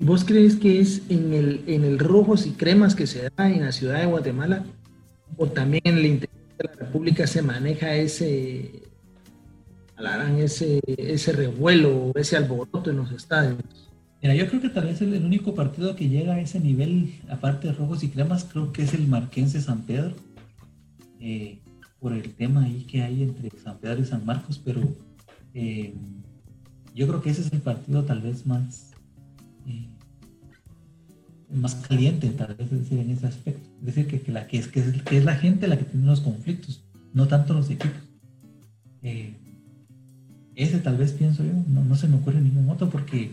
¿Vos 0.00 0.24
crees 0.24 0.56
que 0.56 0.80
es 0.80 1.02
en 1.08 1.32
el, 1.34 1.64
en 1.66 1.84
el 1.84 1.98
rojos 1.98 2.46
y 2.46 2.52
cremas 2.52 2.94
que 2.94 3.06
se 3.06 3.30
da 3.30 3.50
en 3.50 3.64
la 3.64 3.72
ciudad 3.72 3.98
de 3.98 4.06
Guatemala 4.06 4.64
o 5.36 5.46
también 5.46 5.82
en 5.84 5.98
el 5.98 6.20
de 6.20 6.28
la 6.64 6.72
República 6.72 7.26
se 7.26 7.42
maneja 7.42 7.94
ese, 7.96 8.82
ese, 10.38 10.80
ese 10.86 11.32
revuelo, 11.32 12.12
ese 12.14 12.36
alboroto 12.36 12.90
en 12.90 12.98
los 12.98 13.10
estadios? 13.10 13.58
Mira, 14.22 14.34
yo 14.34 14.48
creo 14.48 14.60
que 14.60 14.68
tal 14.68 14.84
vez 14.84 15.00
el, 15.00 15.14
el, 15.14 15.24
único 15.24 15.54
partido 15.54 15.94
que 15.96 16.08
llega 16.08 16.34
a 16.34 16.40
ese 16.40 16.60
nivel, 16.60 17.14
aparte 17.28 17.68
de 17.68 17.72
rojos 17.72 18.02
y 18.02 18.08
cremas, 18.08 18.44
creo 18.44 18.72
que 18.72 18.82
es 18.82 18.94
el 18.94 19.06
Marquense 19.06 19.60
San 19.60 19.82
Pedro, 19.82 20.14
eh, 21.20 21.58
por 21.98 22.12
el 22.12 22.34
tema 22.34 22.64
ahí 22.64 22.84
que 22.84 23.02
hay 23.02 23.24
entre 23.24 23.50
San 23.58 23.78
Pedro 23.78 24.00
y 24.00 24.04
San 24.04 24.24
Marcos, 24.24 24.60
pero 24.64 24.80
eh, 25.54 25.94
yo 26.94 27.08
creo 27.08 27.20
que 27.20 27.30
ese 27.30 27.42
es 27.42 27.52
el 27.52 27.60
partido 27.60 28.04
tal 28.04 28.22
vez 28.22 28.46
más 28.46 28.92
más 31.50 31.74
caliente, 31.76 32.28
tal 32.30 32.54
vez, 32.54 32.70
decir, 32.70 32.98
en 32.98 33.10
ese 33.10 33.26
aspecto. 33.26 33.68
Es 33.80 33.86
decir, 33.86 34.06
que, 34.06 34.32
la, 34.32 34.46
que, 34.46 34.58
es, 34.58 34.68
que, 34.68 34.80
es, 34.80 35.24
la 35.24 35.34
gente 35.34 35.66
la 35.66 35.78
que 35.78 35.84
tiene 35.84 36.06
los 36.06 36.20
conflictos, 36.20 36.84
no 37.14 37.26
tanto 37.26 37.54
los 37.54 37.70
equipos. 37.70 38.02
Eh, 39.02 39.34
ese 40.54 40.78
tal 40.78 40.96
vez 40.96 41.12
pienso 41.12 41.44
yo, 41.44 41.52
no, 41.68 41.94
se 41.94 42.08
me 42.08 42.16
ocurre 42.16 42.40
ningún 42.40 42.68
otro 42.68 42.90
porque 42.90 43.30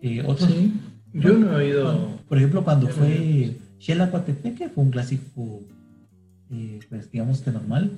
eh, 0.00 0.22
otros... 0.26 0.50
yo 1.12 1.36
no 1.36 1.52
he 1.52 1.66
oído... 1.66 2.18
por 2.28 2.38
ejemplo, 2.38 2.64
cuando 2.64 2.88
fue 2.88 3.56
Shela 3.78 4.10
Coatepeque, 4.10 4.70
fue 4.70 4.84
un 4.84 4.90
clásico, 4.90 5.60
eh, 6.50 6.80
pues 6.88 7.10
digamos 7.10 7.42
que 7.42 7.50
normal. 7.50 7.92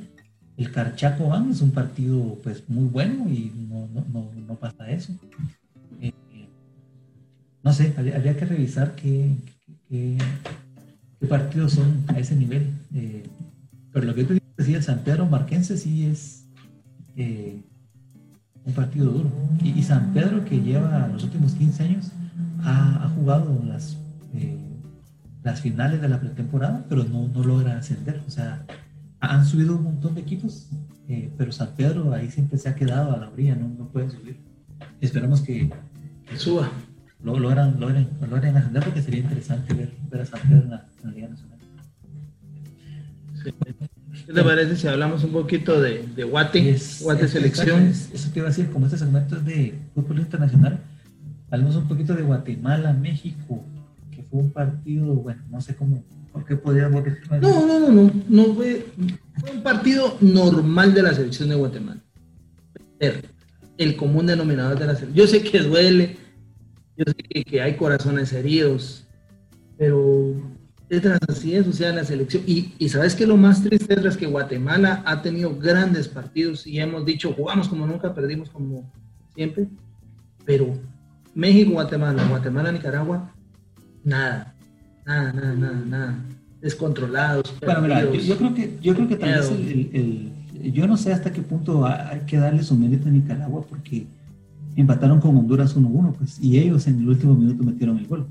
El 0.56 0.70
Carchaco 0.70 1.28
Van 1.28 1.50
es 1.50 1.60
un 1.60 1.70
partido 1.70 2.38
pues 2.42 2.68
muy 2.68 2.88
bueno 2.88 3.28
y 3.28 3.52
no, 3.68 3.88
no, 3.88 4.04
no, 4.12 4.30
no 4.46 4.54
pasa 4.56 4.90
eso. 4.90 5.12
No 7.64 7.72
sé, 7.72 7.94
habría, 7.96 8.36
que 8.36 8.44
revisar 8.44 8.94
qué, 8.94 9.34
qué, 9.88 10.18
partidos 11.28 11.72
son 11.72 12.04
a 12.08 12.18
ese 12.18 12.36
nivel. 12.36 12.70
Eh, 12.94 13.24
pero 13.90 14.04
lo 14.04 14.14
que 14.14 14.24
te 14.24 14.42
decía, 14.58 14.76
el 14.76 14.82
San 14.82 14.98
Pedro 14.98 15.24
Marquense 15.24 15.78
sí 15.78 16.04
es 16.04 16.44
eh, 17.16 17.62
un 18.66 18.72
partido 18.74 19.10
duro. 19.10 19.30
Y, 19.62 19.82
San 19.82 20.12
Pedro, 20.12 20.44
que 20.44 20.60
lleva 20.60 21.08
los 21.08 21.24
últimos 21.24 21.54
15 21.54 21.82
años, 21.84 22.12
ha, 22.62 23.10
jugado 23.16 23.62
las, 23.66 23.96
eh, 24.34 24.58
las 25.42 25.62
finales 25.62 26.02
de 26.02 26.08
la 26.10 26.20
pretemporada, 26.20 26.84
pero 26.86 27.04
no, 27.04 27.28
no 27.28 27.42
logra 27.42 27.78
ascender. 27.78 28.22
O 28.26 28.30
sea, 28.30 28.66
han 29.20 29.46
subido 29.46 29.76
un 29.76 29.84
montón 29.84 30.14
de 30.14 30.20
equipos, 30.20 30.68
pero 31.38 31.50
San 31.50 31.68
Pedro 31.74 32.12
ahí 32.12 32.30
siempre 32.30 32.58
se 32.58 32.68
ha 32.68 32.74
quedado 32.74 33.14
a 33.14 33.18
la 33.18 33.30
orilla, 33.30 33.54
no, 33.54 33.68
no 33.68 33.88
puede 33.88 34.10
subir. 34.10 34.36
Esperamos 35.00 35.40
que, 35.40 35.70
que 36.28 36.36
suba 36.36 36.70
lo 37.24 37.38
logran, 37.38 37.80
logran, 37.80 38.06
logran 38.20 38.56
ascender 38.56 38.84
porque 38.84 39.02
sería 39.02 39.20
interesante 39.20 39.72
ver, 39.72 39.90
ver 40.10 40.20
a 40.20 40.26
San 40.26 40.40
Pedro 40.42 40.62
en 40.62 40.70
la, 40.70 40.86
Liga 41.14 41.28
Nacional. 41.28 41.58
¿Qué 44.26 44.32
te 44.32 44.42
parece 44.42 44.76
si 44.76 44.86
hablamos 44.86 45.24
un 45.24 45.32
poquito 45.32 45.80
de, 45.80 46.06
de 46.14 46.24
Guate, 46.24 46.78
Guate 47.00 47.28
Selección? 47.28 47.86
eso 47.86 48.30
te 48.30 48.38
iba 48.38 48.48
a 48.48 48.50
decir, 48.50 48.70
como 48.70 48.86
este 48.86 48.98
segmento 48.98 49.36
es 49.36 49.44
de 49.44 49.74
fútbol 49.94 50.20
internacional, 50.20 50.80
hablamos 51.50 51.76
un 51.76 51.88
poquito 51.88 52.14
de 52.14 52.22
Guatemala, 52.22 52.92
México, 52.92 53.64
que 54.10 54.22
fue 54.22 54.40
un 54.40 54.50
partido, 54.50 55.14
bueno, 55.14 55.42
no 55.50 55.60
sé 55.60 55.74
cómo, 55.74 56.04
¿por 56.32 56.44
qué 56.44 56.56
podríamos 56.56 57.04
decir? 57.04 57.22
No, 57.40 57.66
no, 57.66 57.80
no, 57.80 57.90
no, 57.90 58.12
no 58.28 58.54
fue, 58.54 58.86
fue 59.40 59.50
un 59.50 59.62
partido 59.62 60.16
normal 60.20 60.94
de 60.94 61.02
la 61.02 61.14
selección 61.14 61.48
de 61.48 61.54
Guatemala. 61.54 62.00
El 63.76 63.96
común 63.96 64.26
denominador 64.26 64.78
de 64.78 64.86
la 64.86 64.94
selección. 64.94 65.14
Yo 65.14 65.26
sé 65.26 65.42
que 65.42 65.58
duele, 65.58 66.23
yo 66.96 67.04
sé 67.06 67.44
que, 67.44 67.60
hay 67.60 67.76
corazones 67.76 68.32
heridos, 68.32 69.06
pero 69.76 70.34
detrás 70.88 71.18
así 71.28 71.54
es, 71.54 71.66
o 71.66 71.72
sea, 71.72 71.92
la 71.92 72.04
selección. 72.04 72.42
Y, 72.46 72.88
sabes 72.88 73.14
que 73.14 73.26
lo 73.26 73.36
más 73.36 73.62
triste 73.62 73.94
es 73.94 74.16
que 74.16 74.26
Guatemala 74.26 75.02
ha 75.06 75.22
tenido 75.22 75.56
grandes 75.56 76.08
partidos 76.08 76.66
y 76.66 76.78
hemos 76.78 77.04
dicho, 77.04 77.32
jugamos 77.32 77.68
como 77.68 77.86
nunca, 77.86 78.14
perdimos 78.14 78.50
como 78.50 78.90
siempre, 79.34 79.68
pero 80.44 80.74
México, 81.34 81.72
Guatemala, 81.72 82.26
Guatemala, 82.28 82.70
Nicaragua, 82.70 83.32
nada, 84.04 84.54
nada, 85.04 85.32
nada, 85.32 85.54
nada, 85.54 85.82
nada. 85.86 86.24
Descontrolados. 86.60 87.54
Mira, 87.82 88.10
yo, 88.10 88.36
creo 88.38 88.54
que, 88.54 88.78
yo 88.80 88.94
creo 88.94 89.08
que 89.08 89.16
tal 89.16 89.34
vez 89.34 89.50
el, 89.50 90.32
yo 90.72 90.86
no 90.86 90.96
sé 90.96 91.12
hasta 91.12 91.32
qué 91.32 91.42
punto 91.42 91.84
hay 91.84 92.20
que 92.20 92.38
darle 92.38 92.62
su 92.62 92.74
mérito 92.74 93.08
a 93.08 93.12
Nicaragua 93.12 93.66
porque 93.68 94.06
empataron 94.76 95.20
con 95.20 95.36
Honduras 95.36 95.76
1-1, 95.76 96.14
pues, 96.16 96.38
y 96.40 96.58
ellos 96.58 96.86
en 96.86 97.00
el 97.00 97.08
último 97.08 97.34
minuto 97.34 97.62
metieron 97.62 97.98
el 97.98 98.06
gol. 98.06 98.26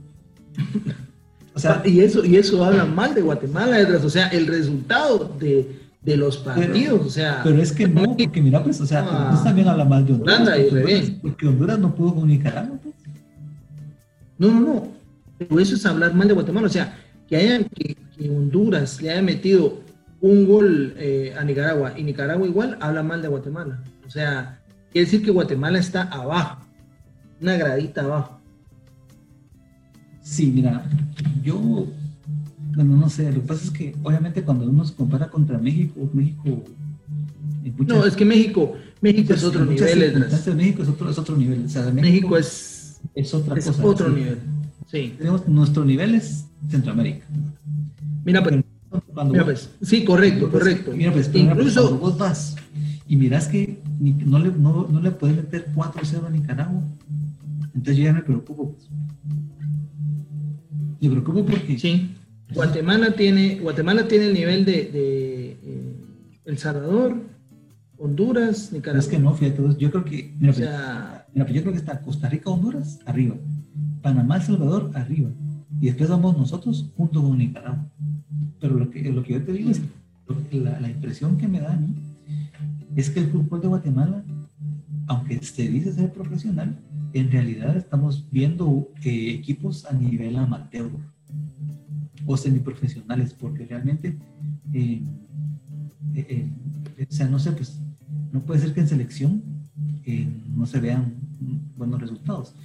O 1.56 1.60
sea, 1.60 1.84
y 1.86 2.00
eso, 2.00 2.26
y 2.26 2.36
eso 2.36 2.66
habla 2.66 2.84
mal 2.84 3.14
de 3.14 3.22
Guatemala, 3.22 3.78
o 4.04 4.10
sea, 4.10 4.28
el 4.30 4.48
resultado 4.48 5.36
de, 5.40 5.84
de 6.02 6.18
los 6.18 6.38
partidos, 6.38 7.06
o 7.06 7.10
sea. 7.10 7.42
Pero 7.44 7.62
es 7.62 7.72
que 7.72 7.88
no, 7.88 8.18
porque 8.18 8.42
mira, 8.42 8.64
pues, 8.64 8.82
o 8.82 8.86
sea, 8.86 9.06
ah, 9.08 9.42
también 9.44 9.68
habla 9.68 9.86
mal 9.86 10.06
de 10.06 10.14
Honduras. 10.14 11.12
porque, 11.22 11.48
Honduras 11.48 11.80
no 11.80 11.94
pudo 11.94 12.16
con 12.16 12.28
Nicaragua, 12.28 12.78
pues. 12.82 12.96
No, 14.38 14.48
no, 14.48 14.60
no. 14.60 14.88
Pero 15.38 15.60
eso 15.60 15.76
es 15.76 15.86
hablar 15.86 16.14
mal 16.14 16.28
de 16.28 16.34
Guatemala, 16.34 16.68
o 16.68 16.70
sea, 16.70 16.98
que 17.28 17.38
hayan, 17.38 17.66
que, 17.66 17.96
Honduras 18.30 19.02
le 19.02 19.12
haya 19.12 19.22
metido 19.22 19.82
un 20.22 20.46
gol 20.46 20.94
eh, 20.98 21.36
a 21.38 21.44
Nicaragua 21.44 21.94
y 21.98 22.04
Nicaragua 22.04 22.48
igual, 22.48 22.78
habla 22.80 23.04
mal 23.04 23.22
de 23.22 23.28
Guatemala. 23.28 23.84
O 24.08 24.10
sea, 24.10 24.60
Quiere 24.94 25.06
decir 25.08 25.24
que 25.24 25.32
Guatemala 25.32 25.80
está 25.80 26.04
abajo, 26.04 26.62
una 27.42 27.58
gradita 27.58 28.02
abajo. 28.02 28.40
Sí, 30.22 30.52
mira, 30.54 30.86
yo, 31.44 31.88
bueno, 32.76 32.96
no 32.98 33.10
sé, 33.10 33.32
lo 33.32 33.42
que 33.42 33.48
pasa 33.48 33.64
es 33.64 33.72
que 33.72 33.96
obviamente 34.04 34.44
cuando 34.44 34.70
uno 34.70 34.86
se 34.86 34.94
compara 34.94 35.30
contra 35.30 35.58
México, 35.58 36.08
México... 36.14 36.64
no, 37.88 38.06
es 38.06 38.16
que 38.16 38.24
México, 38.24 38.76
México 39.02 39.34
es 39.34 39.44
otro 39.44 39.66
nivel. 39.66 40.28
México 40.56 40.84
es 40.84 40.90
otro, 40.90 41.10
es 41.10 41.18
otro 41.18 41.38
nivel. 41.38 41.66
O 41.66 41.70
sea, 41.70 41.92
México, 41.92 42.38
es, 42.38 43.02
es 43.16 43.34
otra 43.34 43.58
es 43.58 43.66
cosa. 43.66 43.84
otro 43.84 44.10
nivel. 44.10 44.38
Sí. 44.92 45.16
Tenemos 45.18 45.48
nuestro 45.48 45.84
nivel 45.84 46.14
es 46.14 46.46
Centroamérica. 46.70 47.26
Mira, 48.24 48.44
pues, 48.44 48.64
mira, 49.26 49.44
pues 49.44 49.72
sí, 49.82 50.06
correcto, 50.06 50.52
correcto. 50.52 50.92
Mira, 50.96 51.12
pues, 51.12 51.32
Incluso, 51.34 51.98
vos 51.98 52.16
vas 52.16 52.56
y 53.14 53.16
mirás 53.16 53.48
que 53.48 53.80
no 54.00 54.40
le, 54.40 54.50
no, 54.50 54.88
no 54.88 55.00
le 55.00 55.12
puedes 55.12 55.36
meter 55.38 55.72
4-0 55.76 56.26
a 56.26 56.30
Nicaragua. 56.32 56.82
Entonces 57.76 57.98
yo 57.98 58.06
ya 58.06 58.14
me 58.14 58.24
preocupo. 58.24 58.72
Pues. 58.72 58.90
Me 61.00 61.10
preocupo 61.12 61.46
porque... 61.46 61.78
Sí. 61.78 62.16
Guatemala 62.56 63.12
tiene, 63.12 63.60
Guatemala 63.60 64.08
tiene 64.08 64.26
el 64.26 64.34
nivel 64.34 64.66
de, 64.66 64.72
de 64.72 65.52
eh, 65.62 65.96
El 66.46 66.58
Salvador, 66.58 67.22
Honduras, 68.00 68.74
Nicaragua. 68.74 69.02
Es 69.02 69.08
que 69.08 69.20
no, 69.20 69.36
fíjate, 69.36 69.62
yo 69.78 69.92
creo 69.92 70.06
que, 70.06 70.34
mira, 70.40 70.54
pues, 70.54 70.68
mira, 71.36 71.46
pues 71.46 71.54
yo 71.54 71.62
creo 71.62 71.74
que 71.74 71.80
está 71.80 72.02
Costa 72.02 72.30
Rica, 72.30 72.50
Honduras, 72.50 73.00
arriba. 73.06 73.36
Panamá, 74.02 74.38
El 74.38 74.42
Salvador, 74.42 74.90
arriba. 74.96 75.30
Y 75.80 75.86
después 75.86 76.10
vamos 76.10 76.36
nosotros 76.36 76.90
junto 76.98 77.22
con 77.22 77.38
Nicaragua. 77.38 77.92
Pero 78.60 78.74
lo 78.74 78.90
que, 78.90 79.04
lo 79.12 79.22
que 79.22 79.34
yo 79.34 79.44
te 79.44 79.52
digo 79.52 79.70
es 79.70 79.82
que 80.50 80.58
la, 80.58 80.80
la 80.80 80.90
impresión 80.90 81.38
que 81.38 81.48
me 81.48 81.60
da 81.60 81.74
a 81.74 81.78
mí 81.78 81.94
es 82.96 83.10
que 83.10 83.20
el 83.20 83.32
fútbol 83.32 83.62
de 83.62 83.68
Guatemala, 83.68 84.24
aunque 85.08 85.40
se 85.40 85.68
dice 85.68 85.94
ser 85.94 86.12
profesional, 86.14 86.80
en 87.14 87.32
realidad 87.32 87.78
estamos 87.78 88.26
viendo 88.32 88.90
eh, 89.04 89.32
equipos 89.32 89.86
a 89.86 89.94
nivel 89.94 90.36
amateur 90.38 90.90
o 92.26 92.38
semiprofesionales, 92.38 93.34
porque 93.34 93.66
realmente, 93.66 94.18
eh, 94.74 95.02
eh, 96.16 96.50
o 97.10 97.14
sea, 97.14 97.28
no 97.28 97.40
sé, 97.40 97.52
pues 97.52 97.80
no 98.32 98.40
puede 98.42 98.62
ser 98.62 98.74
que 98.74 98.82
en 98.82 98.88
selección 98.88 99.44
no 100.56 100.66
se 100.66 100.80
vean 100.80 101.14
buenos 101.78 102.02
resultados. 102.02 102.56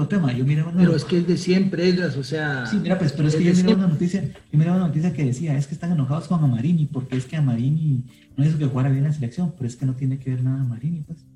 Otro 0.00 0.18
tema. 0.18 0.32
Yo 0.32 0.44
miraba 0.44 0.72
Pero 0.76 0.96
es 0.96 1.04
que 1.04 1.18
es 1.18 1.26
de 1.26 1.36
siempre, 1.36 1.88
Edras, 1.88 2.16
o 2.16 2.24
sea. 2.24 2.66
Sí, 2.66 2.78
mira, 2.78 2.98
pues, 2.98 3.12
pero 3.12 3.28
es, 3.28 3.36
que 3.36 3.44
yo 3.44 3.54
miraba, 3.54 3.74
una 3.74 3.86
noticia, 3.88 4.22
yo 4.22 4.58
miraba 4.58 4.76
una 4.76 4.86
noticia 4.88 5.12
que 5.12 5.24
decía, 5.24 5.56
es 5.56 5.66
que 5.66 5.74
están 5.74 5.92
enojados 5.92 6.28
con 6.28 6.42
Amarini, 6.42 6.86
porque 6.86 7.16
es 7.16 7.26
que 7.26 7.36
Amarini 7.36 8.04
no 8.36 8.44
es 8.44 8.54
que 8.54 8.66
jugara 8.66 8.88
bien 8.88 9.04
en 9.04 9.10
la 9.10 9.14
selección, 9.14 9.52
pero 9.56 9.68
es 9.68 9.76
que 9.76 9.86
no 9.86 9.94
tiene 9.94 10.18
que 10.18 10.30
ver 10.30 10.42
nada 10.42 10.62
Amarini, 10.62 11.00
pues. 11.00 11.26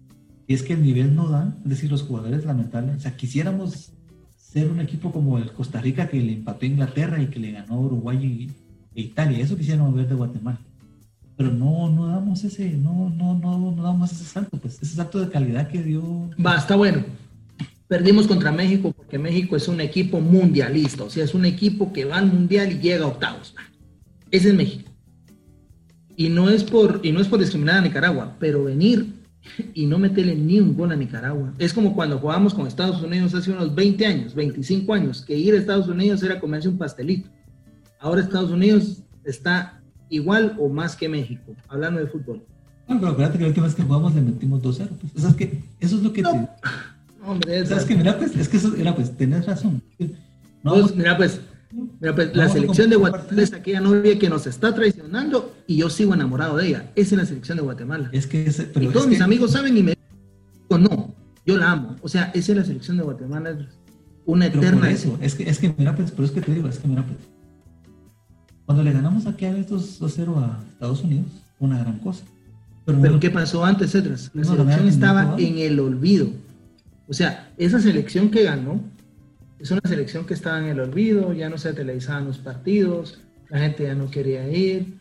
Y 0.46 0.54
es 0.54 0.62
que 0.62 0.74
el 0.74 0.82
nivel 0.82 1.14
no 1.14 1.28
da, 1.28 1.56
es 1.64 1.70
decir, 1.70 1.90
los 1.90 2.02
jugadores 2.02 2.44
lamentables, 2.44 2.96
o 2.96 3.00
sea, 3.00 3.16
quisiéramos 3.16 3.92
ser 4.36 4.70
un 4.70 4.80
equipo 4.80 5.10
como 5.10 5.38
el 5.38 5.52
Costa 5.52 5.80
Rica 5.80 6.08
que 6.08 6.20
le 6.20 6.34
empató 6.34 6.64
a 6.64 6.68
Inglaterra 6.68 7.20
y 7.20 7.26
que 7.26 7.40
le 7.40 7.52
ganó 7.52 7.74
a 7.74 7.80
Uruguay 7.80 8.50
e 8.94 9.00
Italia, 9.00 9.38
eso 9.38 9.56
quisiéramos 9.56 9.94
ver 9.94 10.08
de 10.08 10.14
Guatemala. 10.14 10.58
Pero 11.36 11.50
no, 11.50 11.90
no 11.90 12.06
damos 12.06 12.44
ese, 12.44 12.72
no, 12.72 13.10
no, 13.10 13.36
no, 13.36 13.72
no 13.72 13.82
damos 13.82 14.12
ese 14.12 14.24
salto, 14.24 14.56
pues, 14.58 14.80
ese 14.80 14.94
salto 14.94 15.18
de 15.18 15.30
calidad 15.30 15.68
que 15.68 15.82
dio. 15.82 16.30
Va, 16.38 16.56
está 16.56 16.76
bueno 16.76 17.04
Perdimos 17.88 18.26
contra 18.26 18.50
México 18.50 18.92
porque 18.96 19.18
México 19.18 19.56
es 19.56 19.68
un 19.68 19.80
equipo 19.80 20.20
mundialista, 20.20 21.04
o 21.04 21.10
sea, 21.10 21.24
es 21.24 21.34
un 21.34 21.44
equipo 21.44 21.92
que 21.92 22.06
va 22.06 22.16
al 22.16 22.26
mundial 22.26 22.72
y 22.72 22.78
llega 22.78 23.04
a 23.04 23.08
octavos. 23.08 23.54
Ese 24.30 24.48
es 24.48 24.54
México. 24.54 24.90
Y 26.16 26.28
no 26.28 26.48
es 26.48 26.64
por, 26.64 27.00
y 27.02 27.12
no 27.12 27.20
es 27.20 27.28
por 27.28 27.40
discriminar 27.40 27.76
a 27.76 27.80
Nicaragua, 27.82 28.36
pero 28.38 28.64
venir 28.64 29.14
y 29.74 29.86
no 29.86 29.98
meterle 29.98 30.34
ni 30.34 30.60
un 30.60 30.74
gol 30.76 30.92
a 30.92 30.96
Nicaragua. 30.96 31.52
Es 31.58 31.74
como 31.74 31.94
cuando 31.94 32.18
jugábamos 32.18 32.54
con 32.54 32.66
Estados 32.66 33.02
Unidos 33.02 33.34
hace 33.34 33.50
unos 33.50 33.74
20 33.74 34.06
años, 34.06 34.34
25 34.34 34.94
años, 34.94 35.22
que 35.22 35.36
ir 35.36 35.54
a 35.54 35.58
Estados 35.58 35.88
Unidos 35.88 36.22
era 36.22 36.40
comerse 36.40 36.68
un 36.68 36.78
pastelito. 36.78 37.28
Ahora 38.00 38.22
Estados 38.22 38.50
Unidos 38.50 39.02
está 39.24 39.82
igual 40.08 40.56
o 40.58 40.68
más 40.68 40.96
que 40.96 41.08
México, 41.08 41.54
hablando 41.68 42.00
de 42.00 42.06
fútbol. 42.06 42.42
No, 42.88 42.98
pero 42.98 43.12
acuérdate 43.12 43.38
que 43.38 43.44
la 43.44 43.48
última 43.48 43.66
vez 43.66 43.74
que 43.74 43.82
jugamos 43.82 44.14
le 44.14 44.20
metimos 44.20 44.62
2-0. 44.62 44.88
Pues. 44.88 45.16
O 45.16 45.18
sea, 45.18 45.30
es 45.30 45.36
que 45.36 45.62
eso 45.80 45.96
es 45.96 46.02
lo 46.02 46.12
que 46.12 46.22
te 46.22 46.48
Hombre, 47.26 47.66
¿Sabes 47.66 47.84
que 47.84 47.96
Mira, 47.96 48.18
pues, 48.18 48.36
es 48.36 48.48
que 48.48 48.56
eso, 48.56 48.68
mira, 48.76 48.94
pues, 48.94 49.16
tenés 49.16 49.46
razón. 49.46 49.82
No, 50.62 50.74
pues, 50.74 50.94
mira, 50.94 51.16
pues, 51.16 51.40
mira, 52.00 52.14
pues 52.14 52.34
la 52.36 52.48
selección 52.48 52.90
de 52.90 52.96
Guatemala 52.96 53.42
es 53.42 53.52
aquella 53.52 53.80
novia 53.80 54.18
que 54.18 54.28
nos 54.28 54.46
está 54.46 54.74
traicionando 54.74 55.54
y 55.66 55.76
yo 55.76 55.90
sigo 55.90 56.14
enamorado 56.14 56.56
de 56.56 56.68
ella. 56.68 56.90
Esa 56.94 57.14
es 57.14 57.20
la 57.20 57.26
selección 57.26 57.56
de 57.56 57.62
Guatemala. 57.62 58.10
Es 58.12 58.26
que 58.26 58.50
pero 58.72 58.86
y 58.86 58.92
todos 58.92 59.06
mis 59.06 59.20
amigos 59.20 59.52
saben 59.52 59.76
y 59.76 59.82
me 59.82 59.92
dicen, 59.92 60.82
no, 60.82 61.14
yo 61.46 61.56
la 61.56 61.72
amo. 61.72 61.96
O 62.02 62.08
sea, 62.08 62.30
esa 62.34 62.52
es 62.52 62.58
la 62.58 62.64
selección 62.64 62.96
de 62.96 63.04
Guatemala, 63.04 63.50
es 63.50 63.58
una 64.26 64.46
eterna. 64.46 64.90
eso, 64.90 65.18
es 65.20 65.34
que, 65.34 65.48
es 65.48 65.58
que, 65.58 65.74
mira, 65.76 65.94
pues, 65.94 66.10
pero 66.10 66.24
es 66.24 66.30
que 66.30 66.40
te 66.40 66.54
digo, 66.54 66.68
es 66.68 66.78
que, 66.78 66.88
mira, 66.88 67.04
pues, 67.04 67.18
cuando 68.66 68.82
le 68.82 68.92
ganamos 68.92 69.26
aquí 69.26 69.44
a 69.44 69.56
estos 69.56 70.00
2-0 70.00 70.38
a 70.38 70.58
Estados 70.72 71.02
Unidos, 71.02 71.26
una 71.58 71.78
gran 71.78 71.98
cosa. 71.98 72.24
Pero, 72.86 73.18
¿qué 73.18 73.30
pasó 73.30 73.64
antes, 73.64 73.92
Cedras? 73.92 74.30
La 74.34 74.44
selección 74.44 74.88
estaba 74.88 75.36
en 75.38 75.58
el 75.58 75.80
olvido 75.80 76.28
o 77.08 77.12
sea, 77.12 77.52
esa 77.56 77.80
selección 77.80 78.30
que 78.30 78.44
ganó 78.44 78.80
es 79.58 79.70
una 79.70 79.80
selección 79.84 80.26
que 80.26 80.34
estaba 80.34 80.58
en 80.58 80.66
el 80.66 80.80
olvido, 80.80 81.32
ya 81.32 81.48
no 81.48 81.58
se 81.58 81.72
televisaban 81.72 82.26
los 82.26 82.38
partidos, 82.38 83.20
la 83.48 83.58
gente 83.60 83.84
ya 83.84 83.94
no 83.94 84.10
quería 84.10 84.48
ir, 84.48 84.98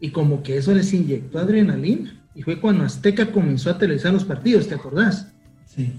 y 0.00 0.10
como 0.10 0.42
que 0.42 0.56
eso 0.56 0.74
les 0.74 0.92
inyectó 0.92 1.38
adrenalina. 1.38 2.12
Y 2.34 2.42
fue 2.42 2.60
cuando 2.60 2.84
Azteca 2.84 3.32
comenzó 3.32 3.70
a 3.70 3.78
televisar 3.78 4.12
los 4.12 4.24
partidos, 4.24 4.68
¿te 4.68 4.74
acordás? 4.74 5.32
Sí. 5.64 5.92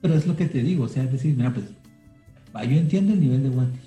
Pero 0.00 0.14
es 0.14 0.26
lo 0.26 0.36
que 0.36 0.46
te 0.46 0.62
digo, 0.62 0.84
o 0.84 0.88
sea, 0.88 1.04
es 1.04 1.12
decir, 1.12 1.36
mira, 1.36 1.52
pues 1.52 1.66
yo 2.68 2.76
entiendo 2.76 3.12
el 3.12 3.20
nivel 3.20 3.42
de 3.42 3.48
guante, 3.50 3.78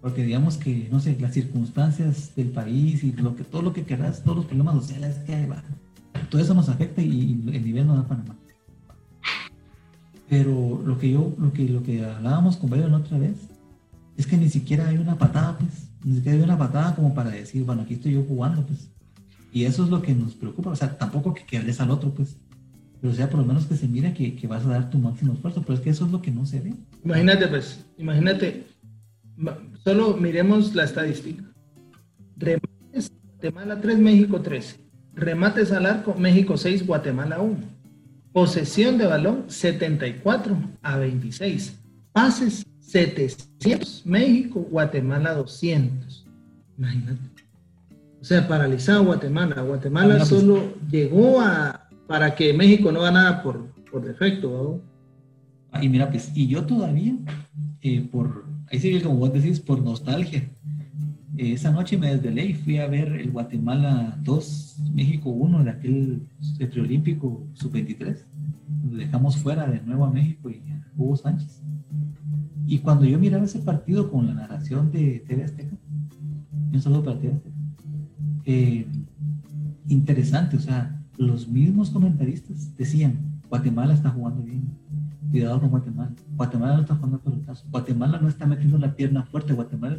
porque 0.00 0.24
digamos 0.24 0.58
que, 0.58 0.88
no 0.90 1.00
sé, 1.00 1.16
las 1.18 1.32
circunstancias 1.32 2.34
del 2.36 2.48
país 2.48 3.02
y 3.02 3.12
lo 3.12 3.34
que, 3.34 3.44
todo 3.44 3.62
lo 3.62 3.72
que 3.72 3.84
querrás, 3.84 4.22
todos 4.22 4.38
los 4.38 4.46
problemas 4.46 4.74
sociales 4.76 5.16
que 5.26 5.34
hay, 5.34 5.48
todo 6.30 6.40
eso 6.40 6.54
nos 6.54 6.68
afecta 6.68 7.00
y, 7.00 7.42
el 7.52 7.64
nivel 7.64 7.86
no 7.86 7.96
da 7.96 8.06
para 8.06 8.22
más. 8.22 8.36
Pero 10.32 10.82
lo 10.86 10.96
que 10.96 11.10
yo, 11.10 11.34
lo 11.36 11.52
que, 11.52 11.68
lo 11.68 11.82
que 11.82 12.02
hablábamos 12.02 12.56
con 12.56 12.70
Byron 12.70 12.94
otra 12.94 13.18
vez, 13.18 13.36
es 14.16 14.26
que 14.26 14.38
ni 14.38 14.48
siquiera 14.48 14.88
hay 14.88 14.96
una 14.96 15.18
patada, 15.18 15.58
pues, 15.58 15.90
ni 16.02 16.14
siquiera 16.14 16.38
hay 16.38 16.42
una 16.42 16.56
patada 16.56 16.94
como 16.94 17.12
para 17.12 17.28
decir, 17.28 17.64
bueno, 17.64 17.82
aquí 17.82 17.92
estoy 17.92 18.14
yo 18.14 18.24
jugando, 18.24 18.64
pues. 18.64 18.88
Y 19.52 19.64
eso 19.64 19.84
es 19.84 19.90
lo 19.90 20.00
que 20.00 20.14
nos 20.14 20.32
preocupa, 20.32 20.70
o 20.70 20.74
sea, 20.74 20.96
tampoco 20.96 21.34
que 21.34 21.44
quedes 21.44 21.82
al 21.82 21.90
otro, 21.90 22.14
pues, 22.14 22.38
pero 23.02 23.12
sea, 23.12 23.28
por 23.28 23.40
lo 23.40 23.44
menos 23.44 23.66
que 23.66 23.76
se 23.76 23.86
mire 23.86 24.14
que, 24.14 24.34
que, 24.34 24.46
vas 24.46 24.64
a 24.64 24.70
dar 24.70 24.88
tu 24.88 24.96
máximo 24.96 25.34
esfuerzo, 25.34 25.60
pero 25.60 25.74
es 25.74 25.80
que 25.80 25.90
eso 25.90 26.06
es 26.06 26.10
lo 26.10 26.22
que 26.22 26.30
no 26.30 26.46
se 26.46 26.60
ve. 26.60 26.72
Imagínate, 27.04 27.48
pues, 27.48 27.84
imagínate, 27.98 28.64
solo 29.84 30.16
miremos 30.16 30.74
la 30.74 30.84
estadística. 30.84 31.44
Remates, 32.38 33.12
Guatemala 33.34 33.82
3, 33.82 33.98
México 33.98 34.40
13. 34.40 34.80
Remates 35.14 35.72
al 35.72 35.84
arco, 35.84 36.14
México 36.14 36.56
6, 36.56 36.86
Guatemala 36.86 37.38
1. 37.42 37.71
Posesión 38.32 38.98
de 38.98 39.06
balón, 39.06 39.44
74 39.48 40.56
a 40.82 40.96
26. 40.96 41.78
Pases, 42.12 42.66
700, 42.80 44.06
México, 44.06 44.66
Guatemala 44.70 45.34
200. 45.34 46.26
Imagínate. 46.78 47.20
O 48.20 48.24
sea, 48.24 48.46
paralizado 48.46 49.04
Guatemala. 49.04 49.60
Guatemala 49.62 50.24
solo 50.24 50.74
llegó 50.90 51.40
a 51.40 51.88
para 52.06 52.34
que 52.34 52.52
México 52.52 52.92
no 52.92 53.00
ganara 53.00 53.42
por, 53.42 53.66
por 53.90 54.04
defecto. 54.04 54.80
¿no? 55.72 55.80
Y 55.82 55.88
mira, 55.88 56.10
pues, 56.10 56.30
y 56.34 56.46
yo 56.46 56.64
todavía, 56.64 57.16
eh, 57.80 58.06
por, 58.12 58.44
ahí 58.70 58.78
sí 58.78 59.00
como 59.00 59.16
vos 59.16 59.32
decís, 59.32 59.58
por 59.58 59.80
nostalgia, 59.82 60.48
eh, 61.36 61.52
esa 61.52 61.70
noche 61.70 61.96
me 61.96 62.08
desvelé 62.08 62.46
y 62.46 62.54
fui 62.54 62.78
a 62.78 62.86
ver 62.86 63.12
el 63.12 63.30
Guatemala 63.30 64.18
2, 64.22 64.76
México 64.92 65.30
1 65.30 65.64
de 65.64 65.70
aquel 65.70 66.28
preolímpico 66.70 67.46
sub-23, 67.54 68.18
donde 68.82 69.04
dejamos 69.04 69.36
fuera 69.38 69.66
de 69.66 69.80
nuevo 69.80 70.04
a 70.04 70.10
México 70.10 70.50
y 70.50 70.62
a 70.70 70.84
Hugo 70.96 71.16
Sánchez. 71.16 71.62
Y 72.66 72.78
cuando 72.78 73.04
yo 73.06 73.18
miraba 73.18 73.44
ese 73.44 73.60
partido 73.60 74.10
con 74.10 74.26
la 74.26 74.34
narración 74.34 74.90
de 74.92 75.24
TV 75.26 75.44
Azteca, 75.44 75.76
un 76.72 76.80
saludo 76.80 77.04
para 77.04 77.18
TV 77.18 77.34
Azteca, 77.34 77.56
eh, 78.44 78.86
interesante, 79.88 80.56
o 80.56 80.60
sea, 80.60 81.02
los 81.16 81.48
mismos 81.48 81.90
comentaristas 81.90 82.76
decían, 82.76 83.40
Guatemala 83.48 83.94
está 83.94 84.10
jugando 84.10 84.42
bien, 84.42 84.64
cuidado 85.30 85.60
con 85.60 85.70
Guatemala, 85.70 86.12
Guatemala 86.36 86.74
no 86.74 86.80
está 86.82 86.94
jugando 86.94 87.20
pelotazo, 87.20 87.64
Guatemala 87.70 88.18
no 88.20 88.28
está 88.28 88.46
metiendo 88.46 88.78
la 88.78 88.94
pierna 88.94 89.22
fuerte, 89.24 89.52
Guatemala 89.52 89.96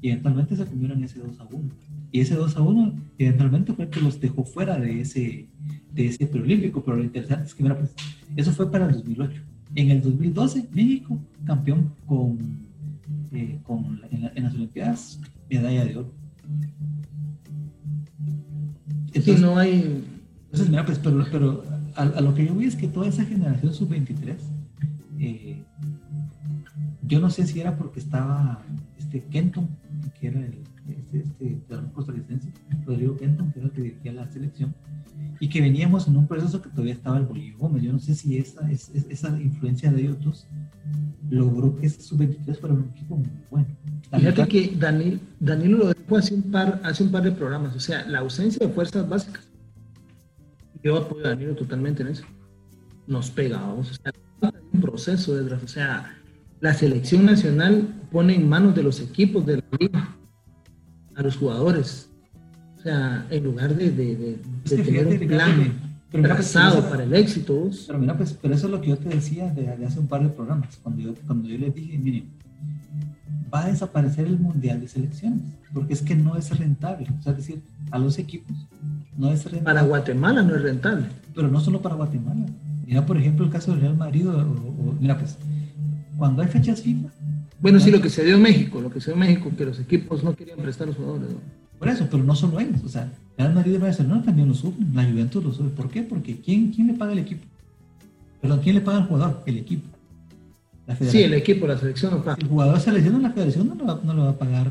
y 0.00 0.10
eventualmente 0.10 0.56
se 0.56 0.64
comieron 0.64 1.02
ese 1.02 1.18
2 1.18 1.40
a 1.40 1.44
1. 1.44 1.70
Y 2.12 2.20
ese 2.20 2.34
2 2.34 2.56
a 2.56 2.62
1 2.62 2.92
eventualmente 3.18 3.72
fue 3.72 3.88
que 3.88 4.00
los 4.00 4.20
dejó 4.20 4.44
fuera 4.44 4.78
de 4.78 5.00
ese, 5.00 5.48
de 5.92 6.06
ese 6.06 6.26
preolímpico, 6.26 6.82
pero 6.84 6.96
lo 6.96 7.04
interesante 7.04 7.46
es 7.46 7.54
que, 7.54 7.62
mira, 7.62 7.78
pues, 7.78 7.94
eso 8.36 8.52
fue 8.52 8.70
para 8.70 8.86
el 8.86 8.92
2008. 8.92 9.42
En 9.74 9.90
el 9.90 10.00
2012, 10.00 10.68
México, 10.72 11.18
campeón 11.44 11.92
con, 12.06 12.38
eh, 13.32 13.58
con 13.64 14.00
en, 14.10 14.42
las 14.42 14.54
Olimpiadas, 14.54 15.20
medalla 15.50 15.84
de 15.84 15.96
oro. 15.96 16.12
Entonces, 19.12 19.40
no 19.40 19.58
hay 19.58 20.04
entonces, 20.48 20.70
mira, 20.70 20.86
pues, 20.86 20.98
pero, 20.98 21.26
pero 21.30 21.62
a, 21.94 22.20
lo 22.22 22.34
que 22.34 22.46
yo 22.46 22.54
vi 22.54 22.64
es 22.64 22.74
que 22.74 22.88
toda 22.88 23.06
esa 23.06 23.22
generación 23.24 23.74
sub-23, 23.74 24.36
eh, 25.18 25.62
yo 27.02 27.20
no 27.20 27.28
sé 27.28 27.46
si 27.46 27.60
era 27.60 27.76
porque 27.76 28.00
estaba 28.00 28.62
este 28.98 29.24
Kenton, 29.24 29.68
que 30.20 30.28
era 30.28 30.40
el 30.40 30.58
este, 30.88 31.18
este 31.18 31.58
costarricense, 31.92 32.48
Rodrigo 32.86 33.16
Kenton, 33.16 33.52
que 33.52 33.58
era 33.58 33.68
el 33.68 33.74
que 33.74 33.82
dirigía 33.82 34.12
la 34.12 34.30
selección, 34.30 34.74
y 35.40 35.48
que 35.48 35.60
veníamos 35.60 36.08
en 36.08 36.16
un 36.16 36.26
proceso 36.26 36.62
que 36.62 36.70
todavía 36.70 36.94
estaba 36.94 37.18
el 37.18 37.24
Bolillo 37.24 37.58
Gómez. 37.58 37.82
Yo 37.82 37.92
no 37.92 37.98
sé 37.98 38.14
si 38.14 38.38
esa, 38.38 38.70
es, 38.70 38.90
esa 38.94 39.38
influencia 39.40 39.92
de 39.92 40.02
ellos 40.02 40.24
dos 40.24 40.46
logró 41.30 41.76
que 41.76 41.86
ese 41.86 42.00
sub-23 42.00 42.58
fuera 42.58 42.74
un 42.74 42.90
equipo 42.94 43.16
muy 43.16 43.28
bueno. 43.50 43.66
Fíjate 44.10 44.48
que 44.48 44.74
Daniel, 44.78 45.20
Danilo 45.38 45.78
lo 45.78 45.92
dijo 45.92 46.16
hace 46.16 46.34
un, 46.34 46.42
par, 46.42 46.80
hace 46.82 47.02
un 47.02 47.10
par 47.10 47.22
de 47.22 47.32
programas, 47.32 47.76
o 47.76 47.80
sea, 47.80 48.06
la 48.06 48.20
ausencia 48.20 48.66
de 48.66 48.72
fuerzas 48.72 49.06
básicas 49.06 49.48
yo 50.82 50.96
apoyo 50.96 51.26
a 51.26 51.30
Danilo 51.30 51.54
totalmente 51.54 52.02
en 52.02 52.08
eso. 52.08 52.24
Nos 53.06 53.30
pegamos. 53.30 53.90
O 53.90 53.94
sea, 53.94 54.12
un 54.72 54.80
proceso 54.80 55.34
de 55.34 55.54
O 55.54 55.68
sea, 55.68 56.17
la 56.60 56.74
selección 56.74 57.24
nacional 57.24 57.94
pone 58.10 58.34
en 58.34 58.48
manos 58.48 58.74
de 58.74 58.82
los 58.82 59.00
equipos 59.00 59.44
de 59.46 59.58
la 59.58 59.64
liga 59.78 60.16
a 61.14 61.22
los 61.22 61.36
jugadores. 61.36 62.10
O 62.78 62.80
sea, 62.80 63.26
en 63.30 63.44
lugar 63.44 63.74
de, 63.74 63.90
de, 63.90 64.38
tener 64.64 65.06
un 65.06 65.18
plan 65.28 65.72
trazado 66.10 66.88
para 66.88 67.04
el 67.04 67.14
éxito. 67.14 67.70
Pero 67.86 67.98
mira, 67.98 68.16
pues, 68.16 68.36
pero 68.40 68.54
eso 68.54 68.66
es 68.66 68.72
lo 68.72 68.80
que 68.80 68.90
yo 68.90 68.96
te 68.96 69.08
decía 69.08 69.50
de, 69.52 69.84
hace 69.84 69.98
un 69.98 70.06
par 70.06 70.22
de 70.22 70.28
programas. 70.28 70.78
Cuando 70.82 71.02
yo, 71.02 71.14
cuando 71.26 71.48
yo 71.48 71.58
les 71.58 71.74
dije, 71.74 71.98
miren, 71.98 72.24
va 73.52 73.64
a 73.64 73.68
desaparecer 73.68 74.26
el 74.26 74.38
mundial 74.38 74.80
de 74.80 74.88
selecciones, 74.88 75.42
porque 75.72 75.92
es 75.92 76.02
que 76.02 76.14
no 76.14 76.36
es 76.36 76.56
rentable. 76.56 77.08
O 77.18 77.22
sea, 77.22 77.32
es 77.32 77.38
decir, 77.38 77.62
a 77.90 77.98
los 77.98 78.18
equipos 78.18 78.56
no 79.16 79.30
es 79.30 79.44
rentable. 79.44 79.64
Para 79.64 79.82
Guatemala 79.82 80.42
no 80.42 80.54
es 80.54 80.62
rentable. 80.62 81.06
Pero 81.34 81.48
no 81.48 81.60
solo 81.60 81.82
para 81.82 81.96
Guatemala. 81.96 82.46
Mira, 82.86 83.04
por 83.04 83.18
ejemplo, 83.18 83.44
el 83.44 83.50
caso 83.50 83.72
del 83.72 83.80
Real 83.82 83.96
Madrid, 83.96 84.26
mira, 85.00 85.18
pues, 85.18 85.36
cuando 86.18 86.42
hay 86.42 86.48
fechas 86.48 86.82
FIFA. 86.82 87.08
Bueno, 87.60 87.80
sí, 87.80 87.90
lo 87.90 88.00
que 88.00 88.10
se 88.10 88.24
dio 88.24 88.34
en 88.34 88.42
México, 88.42 88.80
lo 88.80 88.90
que 88.90 89.00
se 89.00 89.06
dio 89.06 89.14
en 89.14 89.28
México, 89.28 89.50
que 89.56 89.64
los 89.64 89.80
equipos 89.80 90.22
no 90.22 90.34
querían 90.34 90.58
prestar 90.58 90.88
los 90.88 90.96
jugadores. 90.96 91.28
Por 91.78 91.88
eso, 91.88 92.08
pero 92.10 92.24
no 92.24 92.34
solo 92.34 92.58
ellos, 92.58 92.82
o 92.84 92.88
sea, 92.88 93.10
Real 93.36 93.54
Madrid 93.54 93.74
y 93.74 93.78
Barcelona 93.78 94.22
también 94.22 94.48
lo 94.48 94.54
suben, 94.54 94.90
la 94.94 95.04
Juventus 95.04 95.42
lo 95.42 95.52
sube. 95.52 95.70
¿Por 95.70 95.88
qué? 95.88 96.02
Porque 96.02 96.40
¿quién, 96.40 96.72
¿quién 96.72 96.88
le 96.88 96.94
paga 96.94 97.12
el 97.12 97.20
equipo? 97.20 97.44
Perdón, 98.40 98.60
¿quién 98.62 98.74
le 98.74 98.80
paga 98.80 98.98
al 98.98 99.06
jugador? 99.06 99.42
El 99.46 99.58
equipo. 99.58 99.88
Sí, 101.00 101.22
el 101.22 101.34
equipo, 101.34 101.66
la 101.66 101.78
selección 101.78 102.12
no 102.14 102.24
paga. 102.24 102.36
El 102.40 102.48
jugador 102.48 102.80
se 102.80 102.92
lesiona, 102.92 103.18
la 103.18 103.30
federación 103.30 103.68
no 103.68 103.74
le 103.74 103.84
va, 103.84 104.00
no 104.02 104.14
le 104.14 104.22
va 104.22 104.30
a 104.30 104.38
pagar 104.38 104.70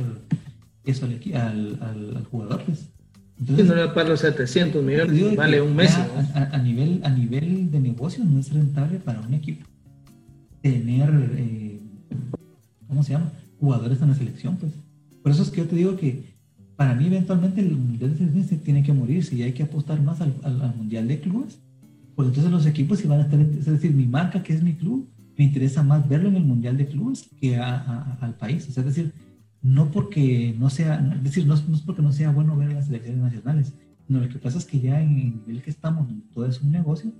eso 0.83 1.05
al, 1.05 1.19
al, 1.33 1.77
al, 1.81 2.17
al 2.17 2.25
jugador, 2.25 2.63
pues. 2.63 2.89
Entonces, 3.39 3.67
no 3.67 3.75
le 3.75 3.85
va 3.85 3.91
a 3.91 3.93
pagar 3.93 4.09
los 4.09 4.19
700 4.19 4.83
millones, 4.83 5.35
vale 5.35 5.61
un 5.61 5.75
mes. 5.75 5.95
A, 6.33 6.57
nivel, 6.57 7.01
a 7.03 7.09
nivel 7.09 7.69
de 7.71 7.79
negocio 7.79 8.23
no 8.25 8.39
es 8.39 8.51
rentable 8.51 8.99
para 8.99 9.21
un 9.21 9.33
equipo 9.33 9.65
tener, 10.61 11.09
eh, 11.37 11.79
¿cómo 12.87 13.03
se 13.03 13.13
llama? 13.13 13.31
Jugadores 13.59 14.01
en 14.01 14.09
la 14.09 14.15
selección, 14.15 14.57
pues. 14.57 14.73
Por 15.21 15.31
eso 15.31 15.43
es 15.43 15.49
que 15.49 15.57
yo 15.57 15.67
te 15.67 15.75
digo 15.75 15.97
que 15.97 16.37
para 16.75 16.93
mí 16.95 17.07
eventualmente 17.07 17.59
el 17.59 17.75
Mundial 17.75 18.11
de 18.11 18.17
Selecciones 18.17 18.63
tiene 18.63 18.83
que 18.83 18.93
morirse 18.93 19.35
y 19.35 19.43
hay 19.43 19.53
que 19.53 19.63
apostar 19.63 20.01
más 20.01 20.21
al, 20.21 20.33
al, 20.43 20.75
Mundial 20.75 21.07
de 21.07 21.19
Clubes. 21.19 21.59
Pues 22.15 22.29
entonces 22.29 22.51
los 22.51 22.65
equipos 22.65 22.99
si 22.99 23.07
van 23.07 23.19
a 23.19 23.23
estar, 23.23 23.39
es 23.39 23.65
decir, 23.65 23.93
mi 23.93 24.05
marca 24.05 24.41
que 24.41 24.53
es 24.53 24.63
mi 24.63 24.73
club, 24.73 25.09
me 25.37 25.45
interesa 25.45 25.83
más 25.83 26.07
verlo 26.07 26.29
en 26.29 26.35
el 26.35 26.43
Mundial 26.43 26.77
de 26.77 26.87
Clubes 26.87 27.29
que 27.39 27.57
al 27.57 28.35
país. 28.39 28.67
O 28.69 28.71
sea, 28.71 28.81
es 28.81 28.95
decir, 28.95 29.13
no 29.61 29.91
porque 29.91 30.55
no 30.57 30.69
sea, 30.69 30.95
es 31.15 31.23
decir, 31.23 31.45
no, 31.45 31.55
es 31.55 31.61
porque 31.85 32.01
no 32.01 32.11
sea 32.11 32.31
bueno 32.31 32.55
ver 32.55 32.73
las 32.73 32.85
selecciones 32.85 33.21
nacionales, 33.21 33.73
no, 34.07 34.21
lo 34.21 34.29
que 34.29 34.39
pasa 34.39 34.57
es 34.57 34.65
que 34.65 34.79
ya 34.79 35.01
en 35.01 35.17
el 35.19 35.35
nivel 35.35 35.61
que 35.61 35.69
estamos, 35.69 36.07
todo 36.33 36.45
es 36.45 36.61
un 36.61 36.71
negocio, 36.71 37.11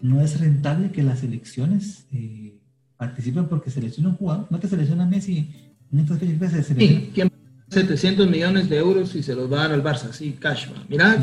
no 0.00 0.20
es 0.20 0.40
rentable 0.40 0.90
que 0.90 1.02
las 1.02 1.20
selecciones 1.20 2.06
eh, 2.12 2.58
participen 3.02 3.46
porque 3.46 3.68
seleccionan 3.68 4.12
un 4.12 4.18
jugador, 4.18 4.46
no 4.48 4.60
te 4.60 4.68
selecciona 4.68 5.04
Messi, 5.06 5.50
mientras 5.90 6.20
que 6.20 6.26
se 6.26 6.62
selecciona. 6.62 7.32
700 7.68 8.30
millones 8.30 8.68
de 8.68 8.76
euros 8.76 9.14
y 9.16 9.22
se 9.22 9.34
los 9.34 9.50
va 9.50 9.56
a 9.56 9.62
dar 9.62 9.72
al 9.72 9.82
Barça, 9.82 10.12
sí, 10.12 10.36
cash. 10.38 10.66
Mira, 10.88 11.16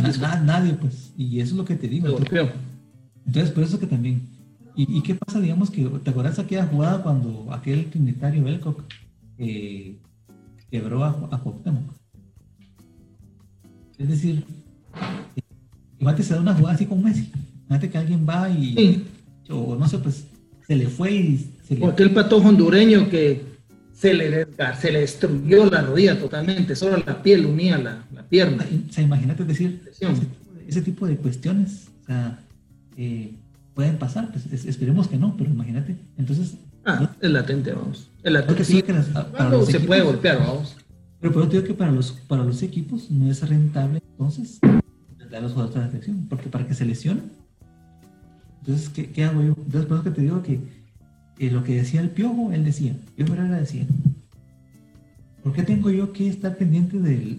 nadie, 0.43 0.73
pues, 0.73 1.13
y 1.15 1.39
eso 1.39 1.51
es 1.51 1.57
lo 1.57 1.63
que 1.63 1.75
te 1.75 1.87
digo. 1.87 2.07
Entonces, 2.07 2.49
entonces, 3.25 3.51
por 3.51 3.63
eso 3.63 3.79
que 3.79 3.85
también 3.85 4.27
¿Y, 4.75 5.01
qué 5.01 5.13
pasa, 5.13 5.41
digamos, 5.41 5.69
que 5.69 5.83
te 5.83 6.09
acuerdas 6.09 6.39
aquella 6.39 6.65
jugada 6.65 7.03
cuando 7.03 7.47
aquel 7.51 7.89
trinitario 7.89 8.45
Belcock 8.45 8.81
eh, 9.37 9.97
quebró 10.71 11.03
a, 11.03 11.09
a 11.09 11.41
Es 13.97 14.07
decir, 14.07 14.45
igual 15.99 16.15
te 16.15 16.23
se 16.23 16.33
da 16.33 16.39
una 16.39 16.55
jugada 16.55 16.75
así 16.75 16.85
con 16.85 17.03
Messi. 17.03 17.29
Fíjate 17.67 17.89
que 17.89 17.97
alguien 17.97 18.25
va 18.27 18.49
y, 18.49 19.05
o 19.49 19.75
no 19.75 19.85
sé, 19.89 19.97
pues 19.97 20.25
se 20.65 20.75
le 20.77 20.87
fue 20.87 21.11
y 21.11 21.51
le... 21.75 21.85
O 21.85 21.89
aquel 21.89 22.11
patojo 22.11 22.49
hondureño 22.49 23.09
que 23.09 23.49
se 23.99 24.13
le, 24.13 24.47
se 24.79 24.91
le 24.93 25.01
destruyó 25.01 25.69
la 25.69 25.81
rodilla 25.81 26.17
totalmente, 26.17 26.73
solo 26.73 27.03
la 27.05 27.21
piel 27.21 27.45
unía 27.45 27.77
la, 27.77 28.05
la 28.13 28.23
pierna. 28.23 28.65
O 28.89 28.93
sea, 28.93 29.03
imagínate 29.03 29.43
decir, 29.43 29.81
ese 30.67 30.81
tipo, 30.81 31.05
de, 31.05 31.17
cuestiones, 31.17 31.89
o 32.03 32.05
sea, 32.05 32.39
eh, 32.95 33.33
pueden 33.73 33.97
pasar, 33.97 34.31
pues 34.31 34.65
esperemos 34.65 35.09
que 35.09 35.17
no, 35.17 35.35
pero 35.35 35.49
imagínate. 35.49 35.97
Entonces. 36.17 36.55
Ah, 36.85 37.11
es 37.19 37.29
latente, 37.29 37.73
vamos. 37.73 38.09
Es 38.23 38.31
latente. 38.31 38.63
Sí, 38.63 38.81
que 38.81 38.93
para 38.93 39.49
los 39.49 39.67
se 39.67 39.81
puede 39.81 40.01
golpear, 40.01 40.39
vamos. 40.39 40.77
Pero 41.19 41.33
por 41.33 41.43
eso 41.43 41.51
digo 41.51 41.63
que 41.65 41.73
para 41.73 41.91
los, 41.91 42.13
para 42.13 42.45
los 42.45 42.63
equipos 42.63 43.11
no 43.11 43.29
es 43.29 43.47
rentable, 43.47 44.01
entonces, 44.11 44.59
dar 45.29 45.41
los 45.41 45.51
jugadores 45.51 45.75
de 45.75 45.81
la 45.81 45.87
selección, 45.87 46.25
porque 46.29 46.47
para 46.47 46.65
que 46.65 46.73
se 46.73 46.85
lesionen. 46.85 47.31
Entonces, 48.61 48.87
¿qué, 48.87 49.11
¿qué, 49.11 49.25
hago 49.25 49.41
yo? 49.41 49.55
Entonces, 49.57 49.85
por 49.85 49.97
eso 49.97 50.03
que 50.05 50.11
te 50.11 50.21
digo 50.21 50.41
que 50.41 50.61
lo 51.39 51.63
que 51.63 51.75
decía 51.75 52.01
el 52.01 52.09
Piojo, 52.09 52.51
él 52.51 52.65
decía, 52.65 52.93
Piojo 53.15 53.33
era 53.33 53.45
decía, 53.45 53.85
¿por 55.41 55.53
qué 55.53 55.63
tengo 55.63 55.89
yo 55.89 56.11
que 56.11 56.27
estar 56.27 56.57
pendiente 56.57 56.99
de, 56.99 57.37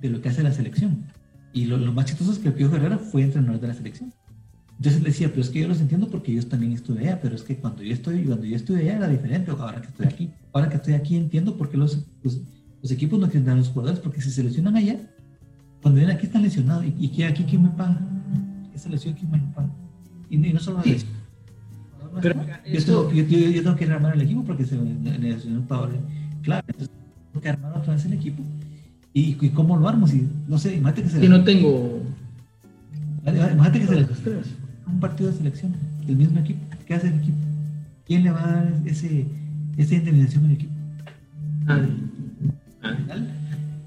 de, 0.00 0.08
lo 0.08 0.22
que 0.22 0.28
hace 0.28 0.42
la 0.42 0.52
selección? 0.52 1.04
Y 1.52 1.64
lo, 1.64 1.78
lo, 1.78 1.92
más 1.92 2.06
chistoso 2.06 2.32
es 2.32 2.38
que 2.38 2.48
el 2.48 2.54
Piojo 2.54 2.76
Herrera 2.76 2.98
fue 2.98 3.22
entrenador 3.22 3.60
de 3.60 3.68
la 3.68 3.74
selección. 3.74 4.12
Entonces 4.76 5.02
decía, 5.02 5.28
pero 5.30 5.40
es 5.40 5.50
que 5.50 5.60
yo 5.60 5.66
los 5.66 5.80
entiendo 5.80 6.08
porque 6.08 6.32
yo 6.32 6.46
también 6.46 6.72
estuve 6.72 7.00
allá, 7.00 7.20
pero 7.20 7.34
es 7.34 7.42
que 7.42 7.56
cuando 7.56 7.82
yo 7.82 7.92
estoy, 7.92 8.22
cuando 8.22 8.44
yo 8.44 8.54
estuve 8.54 8.82
allá 8.82 8.96
era 8.98 9.08
diferente, 9.08 9.50
ahora 9.50 9.80
que 9.80 9.88
estoy 9.88 10.06
aquí. 10.06 10.30
Ahora 10.52 10.68
que 10.68 10.76
estoy 10.76 10.94
aquí 10.94 11.16
entiendo 11.16 11.56
por 11.56 11.68
qué 11.68 11.76
los, 11.76 12.06
los, 12.22 12.40
los 12.80 12.90
equipos 12.92 13.18
no 13.18 13.28
tienen 13.28 13.48
a 13.50 13.56
los 13.56 13.68
jugadores, 13.70 13.98
porque 13.98 14.20
si 14.20 14.30
se 14.30 14.44
lesionan 14.44 14.76
allá, 14.76 14.96
cuando 15.82 15.98
vienen 15.98 16.16
aquí 16.16 16.26
están 16.26 16.42
lesionados. 16.42 16.84
¿Y, 16.84 17.10
y 17.12 17.22
aquí 17.24 17.42
quién 17.42 17.64
me 17.64 17.70
paga? 17.70 18.00
Esa 18.72 18.88
lesión 18.88 19.14
quién 19.14 19.30
me 19.32 19.38
paga? 19.52 19.70
Y, 20.30 20.36
no 20.36 20.60
solo 20.60 20.80
sí. 20.84 20.98
Pero, 22.20 22.34
yo, 22.66 22.84
tengo, 22.84 23.12
yo, 23.12 23.22
yo, 23.24 23.62
tengo 23.62 23.76
que 23.76 23.84
armar 23.84 24.14
el 24.14 24.22
equipo 24.22 24.44
porque 24.44 24.64
se 24.64 24.76
me 24.76 25.18
lesionó 25.18 25.62
Pablo. 25.62 25.98
Claro, 26.42 26.64
entonces 26.68 26.94
tengo 27.32 27.42
que 27.42 27.48
armar 27.48 27.76
otra 27.76 27.94
vez 27.94 28.04
el 28.04 28.12
equipo. 28.14 28.42
¿Y, 29.12 29.36
y 29.40 29.48
cómo 29.50 29.76
lo 29.76 29.88
armo? 29.88 30.06
Si, 30.06 30.28
no 30.46 30.58
sé, 30.58 30.76
imagínate 30.76 31.02
que 31.02 31.08
se... 31.08 31.20
Si 31.20 31.28
no 31.28 31.44
tengo... 31.44 32.02
Imagínate 33.24 33.80
que 33.80 33.86
se 33.86 33.96
le 33.96 34.06
un 34.86 35.00
partido 35.00 35.30
de 35.30 35.36
selección 35.36 35.74
del 36.06 36.16
mismo 36.16 36.40
equipo. 36.40 36.60
¿Qué 36.86 36.94
hace 36.94 37.08
el 37.08 37.14
equipo? 37.14 37.36
¿Quién 38.06 38.24
le 38.24 38.30
va 38.30 38.42
a 38.42 38.52
dar 38.54 38.72
ese, 38.86 39.26
esa 39.76 39.94
indemnización 39.94 40.46
al 40.46 40.52
equipo? 40.52 40.72
Nadie. 41.64 41.88
Al 42.80 42.96
final, 42.96 43.28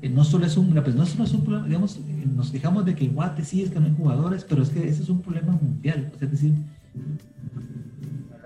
eh, 0.01 0.09
no 0.09 0.23
solo 0.23 0.45
es 0.45 0.57
un, 0.57 0.73
pues 0.73 0.95
no 0.95 1.05
solo 1.05 1.23
es 1.23 1.33
un 1.33 1.43
problema, 1.43 1.67
digamos, 1.67 1.97
eh, 1.97 2.27
nos 2.35 2.51
quejamos 2.51 2.85
de 2.85 2.95
que 2.95 3.05
el 3.05 3.11
Guate 3.11 3.43
sí 3.43 3.63
es 3.63 3.71
que 3.71 3.79
no 3.79 3.87
hay 3.87 3.95
jugadores, 3.95 4.45
pero 4.47 4.61
es 4.61 4.69
que 4.69 4.87
ese 4.87 5.01
es 5.03 5.09
un 5.09 5.21
problema 5.21 5.53
mundial. 5.53 6.11
es 6.19 6.31
decir, 6.31 6.53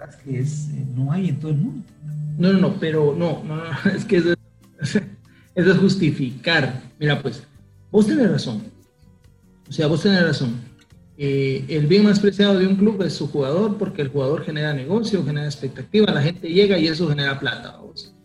es 0.10 0.16
que 0.18 0.40
es, 0.40 0.70
eh, 0.70 0.86
no 0.96 1.12
hay 1.12 1.30
en 1.30 1.40
todo 1.40 1.52
el 1.52 1.58
mundo. 1.58 1.84
No, 2.38 2.54
no, 2.54 2.60
no, 2.60 2.80
pero 2.80 3.16
no, 3.18 3.44
no, 3.44 3.62
es 3.96 4.06
que 4.06 4.18
eso, 4.18 4.34
eso 5.56 5.72
es 5.72 5.78
justificar. 5.78 6.82
Mira, 7.00 7.22
pues, 7.22 7.44
vos 7.92 8.08
tenés 8.08 8.30
razón. 8.30 8.64
O 9.68 9.72
sea, 9.72 9.88
vos 9.88 10.04
tenés 10.04 10.24
razón. 10.24 10.56
el 11.18 11.88
bien 11.88 12.04
más 12.04 12.20
preciado 12.20 12.60
de 12.60 12.68
un 12.68 12.76
club 12.76 13.02
es 13.02 13.14
su 13.14 13.28
jugador, 13.28 13.78
porque 13.78 14.02
el 14.02 14.10
jugador 14.10 14.44
genera 14.44 14.74
negocio, 14.74 15.26
genera 15.26 15.46
expectativa, 15.46 16.12
la 16.14 16.22
gente 16.22 16.50
llega 16.50 16.78
y 16.78 16.88
eso 16.88 17.08
genera 17.08 17.40
plata. 17.40 17.78
¿vos? 17.78 18.16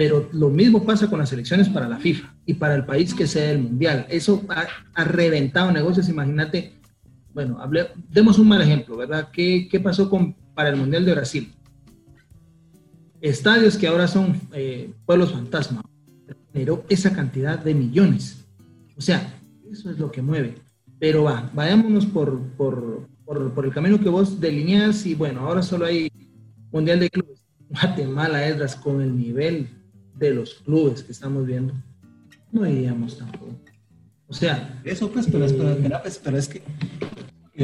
Pero 0.00 0.30
lo 0.32 0.48
mismo 0.48 0.82
pasa 0.84 1.08
con 1.08 1.18
las 1.18 1.30
elecciones 1.30 1.68
para 1.68 1.86
la 1.86 1.98
FIFA 1.98 2.34
y 2.46 2.54
para 2.54 2.74
el 2.74 2.86
país 2.86 3.14
que 3.14 3.26
sea 3.26 3.50
el 3.50 3.58
mundial. 3.58 4.06
Eso 4.08 4.42
ha, 4.48 5.04
reventado 5.04 5.70
negocios. 5.70 6.08
Imagínate, 6.08 6.72
bueno, 7.34 7.58
demos 8.08 8.38
un 8.38 8.48
mal 8.48 8.62
ejemplo, 8.62 8.96
¿verdad? 8.96 9.28
¿Qué, 9.30 9.68
qué 9.70 9.78
pasó 9.78 10.08
con, 10.08 10.34
para 10.60 10.68
el 10.68 10.76
mundial 10.76 11.06
de 11.06 11.14
Brasil? 11.14 11.54
Estadios 13.22 13.78
que 13.78 13.86
ahora 13.86 14.06
son 14.06 14.38
eh, 14.52 14.92
pueblos 15.06 15.32
fantasma, 15.32 15.82
generó 16.52 16.84
esa 16.90 17.14
cantidad 17.14 17.58
de 17.58 17.72
millones. 17.72 18.44
O 18.94 19.00
sea, 19.00 19.32
eso 19.72 19.90
es 19.90 19.98
lo 19.98 20.12
que 20.12 20.20
mueve. 20.20 20.56
Pero 20.98 21.24
va, 21.24 21.50
vayámonos 21.54 22.04
por, 22.04 22.38
por, 22.58 23.08
por, 23.24 23.54
por 23.54 23.64
el 23.64 23.72
camino 23.72 23.98
que 23.98 24.10
vos 24.10 24.38
delineas 24.38 25.06
y 25.06 25.14
bueno, 25.14 25.40
ahora 25.40 25.62
solo 25.62 25.86
hay 25.86 26.12
mundial 26.70 27.00
de 27.00 27.08
clubes. 27.08 27.42
Guatemala, 27.70 28.46
Edras, 28.46 28.76
con 28.76 29.00
el 29.00 29.16
nivel 29.16 29.66
de 30.18 30.34
los 30.34 30.56
clubes 30.56 31.02
que 31.02 31.12
estamos 31.12 31.46
viendo, 31.46 31.72
no 32.52 32.66
iríamos 32.66 33.16
tampoco. 33.16 33.56
O 34.28 34.34
sea, 34.34 34.78
eso 34.84 35.10
pues, 35.10 35.26
pero, 35.26 35.46
eh, 35.46 35.90
pero, 36.22 36.36
es 36.36 36.48
que 36.48 36.62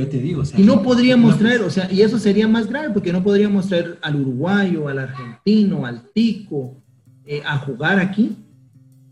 yo 0.01 0.09
te 0.09 0.19
digo, 0.19 0.43
o 0.43 0.45
sea, 0.45 0.61
y 0.61 0.63
no 0.63 0.83
podríamos 0.83 1.39
traer, 1.39 1.63
o 1.63 1.71
sea, 1.71 1.91
y 1.91 2.03
eso 2.03 2.19
sería 2.19 2.47
más 2.47 2.69
grave 2.69 2.91
porque 2.91 3.13
no 3.13 3.23
podríamos 3.23 3.69
traer 3.69 3.99
al 4.03 4.17
uruguayo, 4.17 4.89
al 4.89 4.99
argentino, 4.99 5.87
al 5.87 6.11
tico 6.13 6.77
eh, 7.25 7.43
a 7.45 7.59
jugar 7.59 7.99
aquí, 7.99 8.37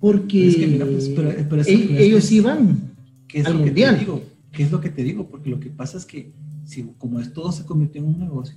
porque 0.01 0.49
es 0.49 0.57
que, 0.57 1.47
pues, 1.49 1.69
ellos 1.69 2.31
iban 2.31 2.93
al 3.45 3.55
mundial. 3.55 3.99
Digo, 3.99 4.23
¿Qué 4.55 4.63
es 4.63 4.71
lo 4.71 4.81
que 4.81 4.89
te 4.89 5.03
digo? 5.03 5.29
Porque 5.29 5.51
lo 5.51 5.59
que 5.59 5.69
pasa 5.69 5.99
es 5.99 6.07
que 6.07 6.33
si, 6.65 6.85
como 6.99 7.21
es, 7.21 7.33
todo 7.33 7.51
se 7.51 7.65
convirtió 7.65 8.01
en 8.01 8.09
un 8.09 8.21
negocio 8.21 8.57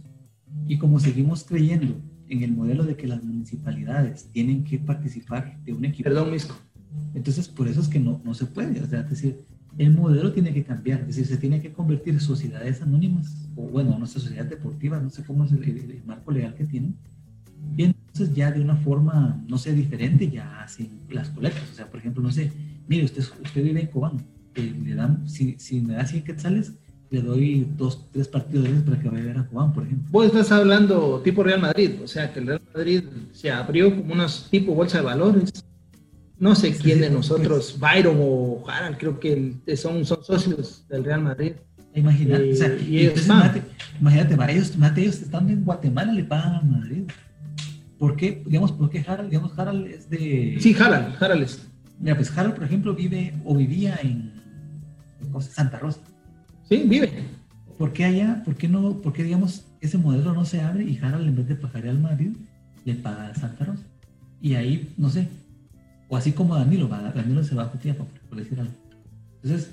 y 0.68 0.78
como 0.78 1.00
seguimos 1.00 1.44
creyendo 1.44 1.96
en 2.30 2.44
el 2.44 2.52
modelo 2.52 2.84
de 2.84 2.96
que 2.96 3.08
las 3.08 3.24
municipalidades 3.24 4.30
tienen 4.32 4.64
que 4.64 4.78
participar 4.78 5.58
de 5.64 5.74
un 5.74 5.86
equipo. 5.86 6.10
Perdón, 6.10 6.32
Misco. 6.32 6.56
Entonces, 7.14 7.48
por 7.48 7.68
eso 7.68 7.82
es 7.82 7.88
que 7.88 8.00
no, 8.00 8.22
no 8.24 8.34
se 8.34 8.46
puede. 8.46 8.80
O 8.82 8.86
sea, 8.86 9.02
es 9.02 9.10
decir, 9.10 9.40
el 9.78 9.94
modelo 9.94 10.34
tiene 10.34 10.54
que 10.54 10.64
cambiar. 10.64 11.02
Es 11.02 11.08
decir, 11.08 11.26
se 11.26 11.38
tiene 11.38 11.62
que 11.62 11.72
convertir 11.72 12.14
en 12.14 12.20
sociedades 12.20 12.82
anónimas, 12.82 13.48
o 13.56 13.64
bueno, 13.64 13.98
nuestra 13.98 14.22
sociedad 14.22 14.46
deportiva, 14.46 15.00
no 15.00 15.10
sé 15.10 15.24
cómo 15.24 15.46
es 15.46 15.52
el, 15.52 16.02
marco 16.06 16.32
legal 16.32 16.56
que 16.56 16.66
tienen. 16.66 16.96
Y 17.76 17.84
entonces 17.84 18.34
ya 18.36 18.52
de 18.52 18.62
una 18.62 18.76
forma, 18.76 19.44
no 19.48 19.58
sé, 19.58 19.74
diferente, 19.74 20.30
ya 20.30 20.62
hacen 20.62 20.90
las 21.10 21.30
colectas. 21.30 21.70
O 21.72 21.76
sea, 21.76 21.88
por 21.88 22.00
ejemplo, 22.00 22.24
no 22.24 22.32
sé, 22.32 22.52
mire, 22.88 23.06
usted, 23.06 23.24
usted 23.44 23.64
vive 23.64 23.82
en 23.82 23.88
Cobán, 23.88 24.26
eh, 24.56 24.74
le 24.84 24.96
dan, 24.96 25.28
si, 25.28 25.56
si 25.60 25.82
me 25.82 25.94
da 25.94 26.06
100 26.06 26.24
quetzales, 26.24 26.74
le 27.10 27.22
doy 27.22 27.68
dos, 27.78 28.12
tres 28.12 28.28
partidos 28.28 28.68
para 28.84 29.00
que 29.00 29.10
vaya 29.10 29.34
a 29.38 29.42
a 29.42 29.44
Juan, 29.46 29.74
por 29.74 29.84
ejemplo. 29.84 30.08
Vos 30.12 30.26
estás 30.26 30.52
hablando 30.52 31.22
tipo 31.24 31.44
Real 31.44 31.62
Madrid, 31.62 31.92
o 32.04 32.08
sea, 32.08 32.34
que 32.34 32.40
el 32.40 32.48
Real 32.48 32.62
Madrid 32.74 33.04
se 33.32 33.52
abrió 33.52 33.96
como 33.96 34.14
unos 34.14 34.48
tipo 34.50 34.74
bolsa 34.74 34.98
de 34.98 35.04
valores. 35.04 35.64
No 36.40 36.56
sé 36.56 36.76
quién 36.76 37.02
de 37.02 37.10
nosotros, 37.10 37.78
Byron 37.80 38.18
o 38.20 38.64
Harald, 38.68 38.98
creo 38.98 39.20
que 39.20 39.56
son, 39.76 40.06
son 40.06 40.24
socios 40.24 40.86
del 40.88 41.04
Real 41.04 41.22
Madrid. 41.22 41.54
Imagínate, 41.96 42.52
o 42.52 42.56
sea, 42.56 42.68
eh, 42.68 42.86
y 42.88 43.00
ellos 43.00 43.26
imagínate, 43.26 43.64
imagínate, 44.00 44.54
ellos, 44.54 44.74
ellos 44.98 45.22
estando 45.22 45.52
en 45.52 45.64
Guatemala 45.64 46.14
le 46.14 46.24
pagan 46.24 46.56
a 46.56 46.62
Madrid. 46.62 47.04
¿Por 47.98 48.16
qué? 48.16 48.44
Digamos, 48.46 48.72
¿por 48.72 48.92
qué 48.92 49.04
Harald? 49.08 49.32
Digamos, 49.32 49.58
Harald 49.58 49.88
es 49.88 50.08
de... 50.08 50.58
Sí, 50.60 50.76
Harald, 50.80 51.16
Harald 51.20 51.42
es. 51.42 51.68
Mira, 52.00 52.16
pues 52.16 52.36
Harald, 52.38 52.54
por 52.54 52.66
ejemplo, 52.66 52.94
vive 52.94 53.34
o 53.44 53.56
vivía 53.56 54.00
en, 54.04 54.32
en 55.20 55.42
Santa 55.42 55.80
Rosa 55.80 56.00
Sí, 56.70 56.84
vive. 56.86 57.12
¿Por 57.80 57.94
qué 57.94 58.06
allá, 58.06 58.44
por 58.46 58.56
qué 58.56 58.68
no, 58.68 59.02
por 59.02 59.14
qué 59.14 59.24
digamos, 59.24 59.66
ese 59.82 59.98
modelo 59.98 60.34
no 60.34 60.46
se 60.46 60.62
abre 60.62 60.84
y 60.84 60.98
Harald 60.98 61.28
en 61.28 61.36
vez 61.36 61.48
de 61.48 61.56
pagar 61.56 61.88
al 61.88 62.00
Madrid, 62.00 62.36
le 62.86 62.94
paga 62.94 63.30
a 63.30 63.36
Santa 63.36 63.66
Rosa? 63.66 63.84
Y 64.40 64.54
ahí, 64.54 64.94
no 64.98 65.10
sé, 65.10 65.28
o 66.08 66.18
así 66.18 66.32
como 66.32 66.56
Danilo, 66.56 66.88
Danilo 66.88 67.44
se 67.44 67.56
va 67.56 67.64
a 67.64 67.68
Jutiapa, 67.68 68.06
por 68.30 68.38
decir 68.38 68.60
algo. 68.60 68.74
Entonces, 69.44 69.72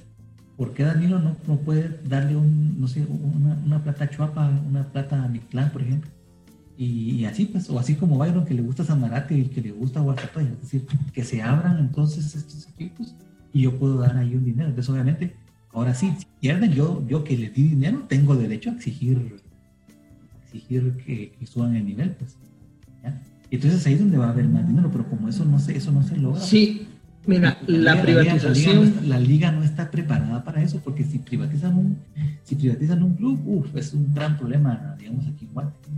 ¿por 0.57 0.73
qué 0.75 0.85
Danilo 0.85 1.19
no, 1.19 1.37
no 1.47 1.57
puede 1.59 2.01
darle 2.05 2.37
un, 2.37 2.81
no 2.81 2.89
sé, 2.89 3.07
una, 3.09 3.55
una 3.65 3.83
plata 3.83 4.05
a 4.05 4.11
Chuapa, 4.11 4.51
una 4.69 4.85
plata 4.85 5.23
a 5.23 5.29
Mictlán, 5.29 5.71
por 5.71 5.83
ejemplo? 5.83 6.11
Y, 6.77 7.25
así, 7.25 7.47
pues, 7.47 7.71
o 7.71 7.79
así 7.79 7.95
como 7.95 8.19
Byron, 8.19 8.45
que 8.45 8.55
le 8.55 8.63
gusta 8.63 8.83
Zamarate 8.83 9.39
y 9.39 9.45
que 9.45 9.61
le 9.61 9.71
gusta 9.71 10.01
Guastatoya, 10.01 10.49
es 10.51 10.61
decir, 10.61 10.87
que 11.13 11.23
se 11.23 11.41
abran 11.41 11.79
entonces 11.79 12.35
estos 12.35 12.69
equipos 12.69 13.15
y 13.53 13.63
yo 13.63 13.79
puedo 13.79 13.99
dar 13.99 14.17
ahí 14.17 14.35
un 14.35 14.45
dinero. 14.45 14.71
Entonces, 14.71 14.91
obviamente, 14.91 15.37
Ahora 15.75 15.93
sí, 15.93 16.15
si 16.17 16.27
pierden, 16.41 16.73
yo, 16.73 17.05
yo 17.09 17.25
que 17.25 17.37
les 17.37 17.53
di 17.53 17.65
dinero, 17.65 18.05
tengo 18.09 18.37
derecho 18.37 18.71
a 18.71 18.75
exigir, 18.75 19.41
exigir 20.45 20.97
que, 21.05 21.37
suban 21.47 21.75
el 21.75 21.85
nivel, 21.85 22.13
pues. 22.13 22.37
Entonces 23.55 23.87
ahí 23.87 23.95
es 23.95 24.01
donde 24.01 24.19
va 24.19 24.27
a 24.27 24.31
haber 24.31 24.49
más 24.49 24.67
dinero, 24.67 24.91
pero 24.91 25.09
como 25.09 25.29
eso 25.29 25.45
no 25.45 25.59
se, 25.59 25.77
eso 25.77 25.93
no 25.93 26.03
se 26.03 26.17
logra. 26.17 26.41
Sí, 26.41 26.89
mira, 27.27 27.59
la, 27.67 28.01
privatización. 28.03 28.95
La 29.07 29.19
liga, 29.19 29.53
no 29.53 29.63
está, 29.63 29.91
preparada 29.91 30.43
para 30.45 30.63
eso, 30.63 30.81
porque 30.83 31.05
si 31.05 31.19
privatizan 31.19 31.77
un, 31.77 31.99
si 32.43 32.55
privatizan 32.55 33.03
un 33.03 33.15
club, 33.15 33.41
uf, 33.45 33.77
es 33.77 33.93
un 33.95 34.13
gran 34.15 34.37
problema, 34.37 34.97
digamos, 34.99 35.27
aquí 35.27 35.45
en 35.45 35.53
Guate. 35.53 35.89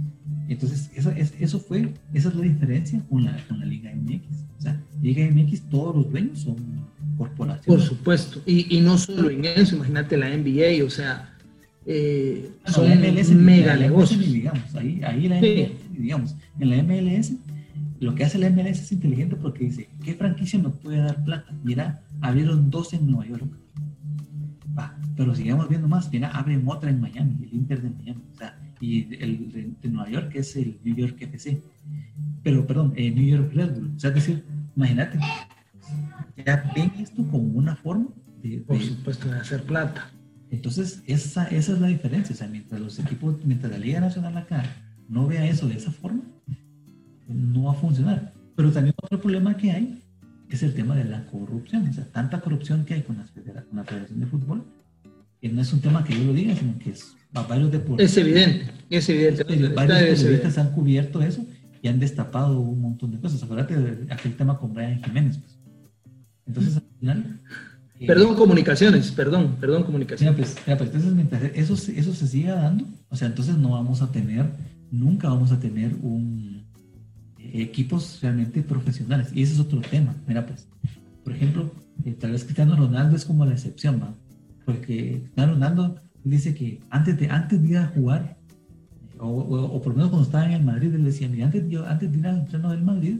Entonces, 0.49 0.90
eso, 0.95 1.11
eso 1.11 1.59
fue, 1.59 1.92
esa 2.12 2.29
es 2.29 2.35
la 2.35 2.42
diferencia 2.42 3.03
con 3.09 3.25
la, 3.25 3.37
con 3.49 3.59
la 3.59 3.66
Liga 3.66 3.92
MX. 3.95 4.23
O 4.59 4.62
sea, 4.62 4.81
Liga 5.03 5.29
MX, 5.29 5.62
todos 5.62 5.97
los 5.97 6.11
dueños 6.11 6.40
son 6.40 6.57
corporaciones. 7.19 7.66
Por 7.66 7.81
supuesto, 7.81 8.40
y, 8.47 8.77
y 8.77 8.81
no 8.81 8.97
solo 8.99 9.31
en 9.31 9.45
eso, 9.45 9.77
imagínate 9.77 10.16
la 10.16 10.29
NBA, 10.29 10.85
o 10.85 10.90
sea, 10.90 11.37
eh, 11.88 12.51
son 12.66 12.88
MLS, 12.90 13.31
mega 13.31 13.77
negocios. 13.77 14.21
Digamos, 14.21 14.75
ahí, 14.75 15.01
ahí 15.05 15.29
la 15.29 15.40
MLS, 15.40 15.71
digamos, 16.00 16.37
en 16.59 16.70
la 16.70 16.82
MLS, 16.82 17.35
lo 18.00 18.14
que 18.14 18.24
hace 18.24 18.38
la 18.38 18.50
MLS 18.50 18.80
es 18.80 18.92
inteligente 18.92 19.37
porque 19.37 19.64
dice, 19.64 19.88
¿qué 20.04 20.14
franquicia 20.14 20.59
nos 20.59 20.74
puede 20.74 20.98
dar 20.98 21.24
plata? 21.24 21.52
Mira, 21.62 22.02
abrieron 22.20 22.70
dos 22.70 22.92
en 22.92 23.06
Nueva 23.06 23.26
York. 23.26 23.48
Va, 24.78 24.96
pero 25.16 25.35
sigamos 25.35 25.68
viendo 25.68 25.88
más, 25.88 26.11
mira, 26.12 26.28
abren 26.28 26.62
otra 26.66 26.90
en 26.90 27.00
Miami, 27.00 27.37
el 27.44 27.54
Inter 27.54 27.82
de 27.82 27.90
Miami, 27.90 28.22
o 28.35 28.37
sea, 28.37 28.59
y 28.80 29.14
el 29.22 29.76
de, 29.80 29.88
Nueva 29.88 30.11
York 30.11 30.28
que 30.30 30.40
es 30.40 30.54
el 30.56 30.78
New 30.85 30.94
York 30.94 31.16
FC. 31.20 31.62
Pero, 32.42 32.66
perdón, 32.66 32.92
el 32.96 33.14
New 33.14 33.26
York 33.26 33.52
Red 33.54 33.74
Bull. 33.74 33.92
O 33.96 33.98
sea, 33.98 34.11
es 34.11 34.16
decir, 34.16 34.44
imagínate, 34.76 35.18
ya 36.44 36.70
ven 36.74 36.92
esto 36.98 37.26
como 37.28 37.44
una 37.44 37.74
forma 37.76 38.09
de, 38.42 38.59
Por 38.59 38.78
supuesto, 38.80 39.28
de 39.28 39.38
hacer 39.38 39.62
plata. 39.64 40.11
Entonces, 40.50 41.02
esa, 41.06 41.46
esa 41.46 41.72
es 41.72 41.80
la 41.80 41.88
diferencia. 41.88 42.35
O 42.35 42.37
sea, 42.37 42.46
mientras 42.46 42.80
los 42.80 42.98
equipos, 42.98 43.37
mientras 43.44 43.72
la 43.72 43.78
Liga 43.78 44.00
Nacional 44.00 44.37
acá 44.37 44.62
no 45.09 45.27
vea 45.27 45.47
eso 45.47 45.69
de 45.69 45.75
esa 45.75 45.90
forma, 45.90 46.23
no 47.29 47.64
va 47.64 47.73
a 47.73 47.75
funcionar. 47.75 48.33
Pero 48.55 48.73
también 48.73 48.95
otro 49.03 49.21
problema 49.21 49.57
que 49.57 49.71
hay 49.71 50.03
es 50.49 50.62
el 50.62 50.75
tema 50.75 50.95
de 50.95 51.05
la 51.05 51.27
corrupción. 51.27 51.88
O 51.88 51.92
sea, 51.92 52.05
tanta 52.05 52.40
corrupción 52.40 52.85
que 52.85 52.95
hay 52.95 53.03
con, 53.03 53.19
la 53.19 53.25
Federación 53.85 54.21
de 54.21 54.27
Fútbol, 54.27 54.64
que 55.40 55.49
no 55.49 55.61
es 55.61 55.73
un 55.73 55.81
tema 55.81 56.05
que 56.05 56.14
yo 56.14 56.25
lo 56.25 56.33
diga, 56.33 56.55
sino 56.55 56.79
que 56.79 56.90
es 56.90 57.14
varios 57.33 57.71
deportistas. 57.71 58.12
Es 58.12 58.16
evidente, 58.16 58.73
es 58.88 59.09
evidente. 59.09 59.45
varios 59.75 60.23
periodistas 60.23 60.59
han 60.59 60.73
cubierto 60.73 61.21
eso 61.21 61.45
y 61.83 61.88
han 61.88 61.99
destapado 61.99 62.61
un 62.61 62.81
montón 62.81 63.12
de 63.12 63.21
cosas. 63.21 63.42
Acuérdate 63.42 63.77
de 63.77 64.12
aquel 64.12 64.37
tema 64.37 64.59
con 64.59 64.73
Brian 64.73 65.03
Jiménez. 65.03 65.38
Pues. 65.38 65.59
Entonces, 66.47 66.77
al 66.77 66.99
final. 66.99 67.40
Eh, 67.99 68.07
perdón, 68.07 68.37
comunicaciones, 68.37 69.11
perdón, 69.11 69.57
perdón, 69.61 69.85
comunicaciones. 69.85 70.37
Mira, 70.37 70.47
pues, 70.47 70.61
pues, 70.64 70.81
entonces, 70.81 71.12
mientras 71.12 71.42
eso, 71.55 71.75
eso 71.75 72.14
se 72.14 72.27
siga 72.27 72.55
dando, 72.55 72.85
o 73.09 73.16
sea, 73.16 73.29
entonces 73.29 73.57
no 73.57 73.71
vamos 73.71 74.03
a 74.03 74.12
tener, 74.12 74.47
nunca 74.90 75.29
vamos 75.29 75.53
a 75.53 75.61
tener 75.61 75.94
un 76.03 76.64
eh, 77.38 77.62
equipos 77.62 78.20
realmente 78.22 78.62
profesionales. 78.62 79.31
Y 79.35 79.42
ese 79.42 79.55
es 79.55 79.61
otro 79.61 79.81
tema. 79.81 80.14
Mira, 80.27 80.46
pues, 80.46 80.68
por 81.25 81.33
ejemplo, 81.33 81.70
eh, 82.05 82.12
tal 82.12 82.33
vez 82.33 82.44
Cristiano 82.44 82.77
Ronaldo 82.77 83.16
es 83.16 83.25
como 83.25 83.44
la 83.44 83.53
excepción, 83.53 84.01
¿va? 84.01 84.14
Porque 84.64 85.20
Cristiano 85.22 85.55
Ronaldo 85.55 86.01
dice 86.25 86.55
que 86.55 86.81
antes 86.90 87.18
de, 87.18 87.31
antes 87.31 87.62
de 87.62 87.68
ir 87.68 87.79
a 87.79 87.87
jugar, 87.88 88.37
o, 89.18 89.81
por 89.81 89.92
lo 89.92 89.96
menos 89.96 90.11
cuando 90.11 90.27
estaba 90.27 90.46
en 90.46 90.53
el 90.53 90.64
Madrid, 90.64 90.94
él 90.94 91.05
decía, 91.05 91.29
mira, 91.29 91.46
antes, 91.46 91.68
yo, 91.68 91.87
antes 91.87 92.12
de 92.12 92.18
ir 92.18 92.27
al 92.27 92.38
entreno 92.38 92.70
del 92.70 92.83
Madrid, 92.83 93.18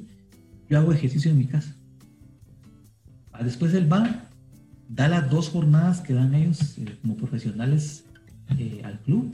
yo 0.69 0.79
hago 0.79 0.93
ejercicio 0.93 1.31
en 1.31 1.39
mi 1.39 1.47
casa. 1.47 1.75
Ah, 3.33 3.43
después 3.43 3.73
él 3.75 3.91
va, 3.91 4.29
da 4.89 5.09
las 5.09 5.31
dos 5.31 5.49
jornadas 5.49 6.01
que 6.01 6.15
dan 6.15 6.35
ellos 6.35 6.79
eh, 6.79 6.99
como 7.01 7.17
profesionales 7.17 8.05
eh, 8.59 8.83
al 8.85 8.99
club 9.01 9.33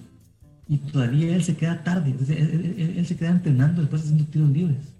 y 0.68 0.78
todavía 0.78 1.34
él 1.34 1.42
se 1.42 1.56
queda 1.56 1.82
tarde, 1.82 2.14
él, 2.28 3.04
se 3.06 3.16
queda 3.16 3.30
entrenando 3.30 3.80
después 3.80 4.02
haciendo 4.02 4.24
tiros 4.24 4.50
libres. 4.50 4.94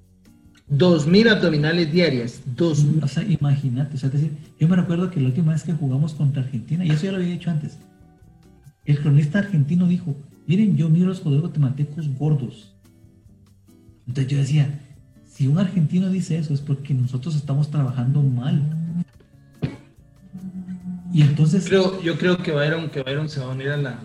Dos 0.68 1.06
mil 1.06 1.28
abdominales 1.28 1.92
diarias. 1.92 2.40
Dos 2.56 2.84
O 3.02 3.08
sea, 3.08 3.22
imagínate. 3.24 3.96
O 3.96 3.98
sea, 3.98 4.08
decir, 4.08 4.32
yo 4.58 4.68
me 4.68 4.76
recuerdo 4.76 5.10
que 5.10 5.20
la 5.20 5.28
última 5.28 5.52
vez 5.52 5.62
que 5.64 5.72
jugamos 5.72 6.14
contra 6.14 6.42
Argentina, 6.42 6.84
y 6.84 6.90
eso 6.90 7.04
ya 7.04 7.12
lo 7.12 7.18
había 7.18 7.32
dicho 7.32 7.50
antes, 7.50 7.78
el 8.84 8.98
cronista 9.00 9.40
argentino 9.40 9.86
dijo, 9.86 10.16
miren, 10.46 10.76
yo 10.76 10.88
miro 10.88 11.06
a 11.06 11.08
los 11.10 11.18
jugadores 11.18 11.42
guatemaltecos 11.42 12.08
gordos. 12.16 12.74
Entonces 14.06 14.32
yo 14.32 14.38
decía, 14.38 14.80
si 15.26 15.46
un 15.46 15.58
argentino 15.58 16.10
dice 16.10 16.36
eso 16.38 16.52
es 16.52 16.60
porque 16.60 16.94
nosotros 16.94 17.36
estamos 17.36 17.70
trabajando 17.70 18.22
mal. 18.22 18.60
Y 21.12 21.22
entonces... 21.22 21.66
Creo, 21.66 22.00
yo 22.02 22.16
creo 22.18 22.38
que 22.38 22.52
Byron, 22.52 22.90
que 22.90 23.02
Byron 23.02 23.28
se 23.28 23.40
va 23.40 23.46
a 23.46 23.50
unir 23.50 23.68
a 23.68 23.76
la... 23.76 24.00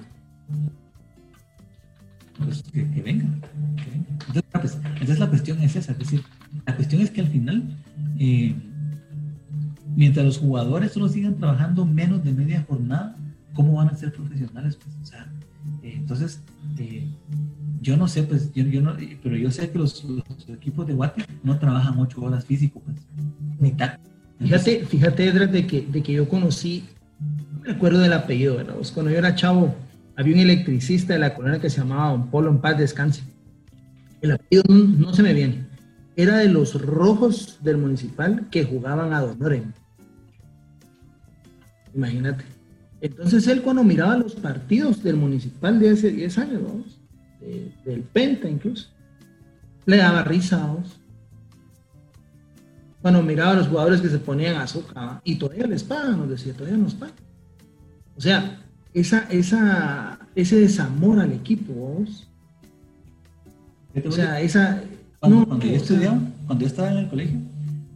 Pues 2.37 2.63
que, 2.71 2.83
venga. 3.01 3.25
Entonces, 4.27 4.77
entonces, 4.83 5.19
la 5.19 5.27
cuestión 5.27 5.61
es 5.61 5.75
esa, 5.75 5.91
es 5.93 5.99
decir, 5.99 6.23
la 6.65 6.75
cuestión 6.75 7.01
es 7.01 7.11
que 7.11 7.21
al 7.21 7.27
final, 7.27 7.63
eh, 8.19 8.55
mientras 9.95 10.25
los 10.25 10.37
jugadores 10.37 10.91
solo 10.91 11.07
sigan 11.09 11.35
trabajando 11.37 11.85
menos 11.85 12.23
de 12.23 12.33
media 12.33 12.65
jornada, 12.67 13.15
¿cómo 13.53 13.73
van 13.73 13.89
a 13.89 13.95
ser 13.95 14.13
profesionales? 14.13 14.77
Pues, 14.77 14.95
o 15.01 15.05
sea, 15.05 15.27
eh, 15.83 15.93
entonces, 15.95 16.41
eh, 16.77 17.07
yo 17.81 17.97
no 17.97 18.07
sé, 18.07 18.23
pues, 18.23 18.53
yo, 18.53 18.63
yo, 18.63 18.81
no, 18.81 18.95
pero 19.23 19.35
yo 19.35 19.49
sé 19.49 19.69
que 19.69 19.79
los, 19.79 20.05
equipos 20.49 20.85
de 20.87 20.93
Guate 20.93 21.25
no 21.43 21.57
trabajan 21.57 21.97
ocho 21.97 22.21
horas 22.21 22.45
físico, 22.45 22.81
pues, 22.85 22.97
ni. 23.59 23.73
Fíjate, 24.39 24.85
fíjate, 24.85 25.27
Edras, 25.27 25.51
de 25.51 25.65
que, 25.65 25.81
de 25.81 26.03
que 26.03 26.13
yo 26.13 26.29
conocí, 26.29 26.83
acuerdo 27.67 27.99
del 27.99 28.13
apellido, 28.13 28.57
¿verdad? 28.57 28.75
Pues, 28.75 28.91
cuando 28.91 29.11
yo 29.11 29.17
era 29.17 29.33
chavo, 29.33 29.75
había 30.17 30.33
un 30.33 30.41
electricista 30.41 31.13
de 31.13 31.19
la 31.19 31.35
colonia 31.35 31.61
que 31.61 31.69
se 31.69 31.77
llamaba 31.77 32.09
Don 32.09 32.29
Polo 32.31 32.49
en 32.49 32.59
paz 32.59 32.77
descanse. 32.77 33.21
El 34.19 34.31
apellido 34.31 34.63
no, 34.67 35.13
se 35.13 35.21
me 35.21 35.31
viene. 35.33 35.67
Era 36.15 36.37
de 36.37 36.49
los 36.49 36.81
rojos 36.81 37.59
del 37.61 37.77
municipal 37.77 38.47
que 38.49 38.65
jugaban 38.65 39.13
a 39.13 39.21
Donoren. 39.21 39.75
Imagínate. 41.93 42.43
Entonces 42.99 43.47
él 43.47 43.61
cuando 43.61 43.83
miraba 43.83 44.17
los 44.17 44.33
partidos 44.33 45.03
del 45.03 45.17
municipal 45.17 45.79
de 45.79 45.91
hace 45.91 46.09
10 46.09 46.37
años, 46.39 46.99
del 47.85 48.01
Penta 48.01 48.49
incluso, 48.49 48.89
le 49.85 49.97
daba 49.97 50.23
risa, 50.23 50.57
vamos. 50.57 50.99
Cuando 53.03 53.21
miraba 53.21 53.51
a 53.51 53.55
los 53.55 53.67
jugadores 53.67 54.01
que 54.01 54.09
se 54.09 54.17
ponían 54.17 54.55
azúcar, 54.55 55.21
y 55.23 55.35
todavía 55.35 55.67
les 55.67 55.83
pagan, 55.83 56.17
nos 56.17 56.29
decía, 56.29 56.53
todavía 56.53 56.79
nos 56.79 56.95
pagan. 56.95 57.15
O 58.15 58.21
sea, 58.21 58.66
esa, 58.93 59.19
esa, 59.29 60.19
ese 60.35 60.57
desamor 60.57 61.19
al 61.19 61.33
equipo, 61.33 61.73
vamos. 61.73 62.27
O 64.05 64.11
sea, 64.11 64.39
esa... 64.41 64.83
Cuando, 65.19 65.59
yo 65.59 65.71
estudiaba, 65.71 66.19
cuando 66.45 66.61
yo 66.61 66.67
estaba 66.67 66.91
en 66.91 66.97
el 66.99 67.09
colegio, 67.09 67.39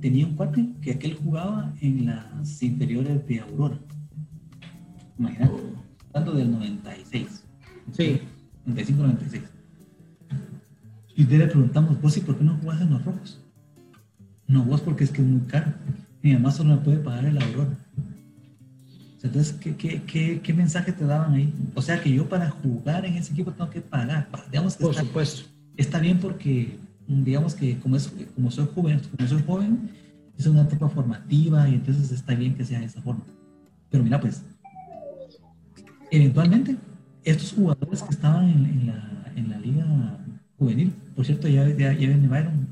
tenía 0.01 0.25
un 0.25 0.35
cuate 0.35 0.67
que 0.81 0.91
aquel 0.91 1.15
jugaba 1.15 1.71
en 1.81 2.07
las 2.07 2.63
inferiores 2.63 3.25
de 3.27 3.39
Aurora 3.39 3.77
Imagínate, 5.19 5.53
hablando 6.13 6.33
del 6.33 6.51
96. 6.51 7.43
Sí. 7.91 8.21
95-96. 8.67 9.41
Y 11.15 11.25
le 11.25 11.45
preguntamos, 11.45 12.01
vos, 12.01 12.17
¿y 12.17 12.21
por 12.21 12.37
qué 12.37 12.43
no 12.43 12.57
jugás 12.57 12.81
en 12.81 12.89
los 12.89 13.05
rojos? 13.05 13.39
No, 14.47 14.63
vos 14.65 14.81
porque 14.81 15.03
es 15.03 15.11
que 15.11 15.21
es 15.21 15.27
muy 15.27 15.41
caro. 15.41 15.71
Mi 16.23 16.33
mamá 16.33 16.51
solo 16.51 16.75
me 16.75 16.81
puede 16.81 16.97
pagar 16.97 17.25
el 17.25 17.41
Aurora. 17.41 17.77
Entonces, 19.23 19.53
¿qué, 19.59 19.75
qué, 19.75 20.01
qué, 20.03 20.41
qué 20.41 20.53
mensaje 20.53 20.91
te 20.91 21.05
daban 21.05 21.33
ahí? 21.33 21.53
O 21.75 21.81
sea, 21.81 22.01
que 22.01 22.11
yo 22.11 22.27
para 22.27 22.49
jugar 22.49 23.05
en 23.05 23.15
ese 23.15 23.33
equipo 23.33 23.51
tengo 23.51 23.69
que 23.69 23.81
pagar. 23.81 24.27
Digamos 24.49 24.75
Por 24.77 24.95
supuesto. 24.95 25.47
Está 25.77 25.99
bien 25.99 26.19
porque, 26.19 26.77
digamos 27.07 27.53
que 27.53 27.79
como, 27.79 27.95
es, 27.95 28.11
como 28.35 28.49
soy 28.49 28.67
joven, 28.73 28.99
como 29.15 29.29
soy 29.29 29.43
joven, 29.43 29.89
es 30.37 30.47
una 30.47 30.63
etapa 30.63 30.89
formativa 30.89 31.69
y 31.69 31.75
entonces 31.75 32.11
está 32.11 32.33
bien 32.33 32.55
que 32.55 32.65
sea 32.65 32.79
de 32.79 32.85
esa 32.85 33.01
forma. 33.01 33.23
Pero 33.89 34.03
mira, 34.03 34.19
pues, 34.19 34.43
eventualmente, 36.09 36.77
estos 37.23 37.53
jugadores 37.53 38.01
que 38.01 38.13
estaban 38.13 38.49
en, 38.49 38.87
la, 38.87 39.31
en 39.35 39.49
la, 39.49 39.59
liga 39.59 39.85
juvenil, 40.57 40.93
por 41.15 41.25
cierto, 41.25 41.47
ya, 41.47 41.67
ya, 41.69 41.93
ya 41.93 42.07
viene 42.07 42.27
Byron. 42.27 42.67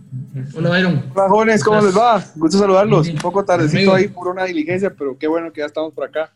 Hola 0.55 0.69
Byron. 0.69 1.03
Hola 1.13 1.29
jóvenes, 1.29 1.63
¿cómo 1.63 1.81
les 1.81 1.97
va? 1.97 2.23
Gusto 2.35 2.57
saludarlos. 2.57 3.07
Un 3.09 3.17
poco 3.17 3.43
tardecito 3.45 3.93
ahí 3.93 4.07
por 4.07 4.27
una 4.27 4.45
diligencia, 4.45 4.93
pero 4.97 5.17
qué 5.17 5.27
bueno 5.27 5.51
que 5.51 5.61
ya 5.61 5.67
estamos 5.67 5.93
por 5.93 6.05
acá. 6.05 6.31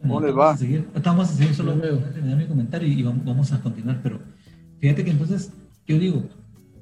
¿Cómo 0.00 0.20
les 0.20 0.36
va? 0.36 0.54
estamos 0.94 1.30
a 1.30 1.32
seguir, 1.32 1.54
solo 1.54 1.72
a 1.72 2.12
terminar 2.12 2.36
mi 2.36 2.46
comentario 2.46 2.86
y 2.86 3.02
vamos, 3.02 3.52
a 3.52 3.60
continuar, 3.60 4.00
pero 4.02 4.20
fíjate 4.78 5.02
que 5.04 5.10
entonces, 5.10 5.50
yo 5.86 5.98
digo, 5.98 6.24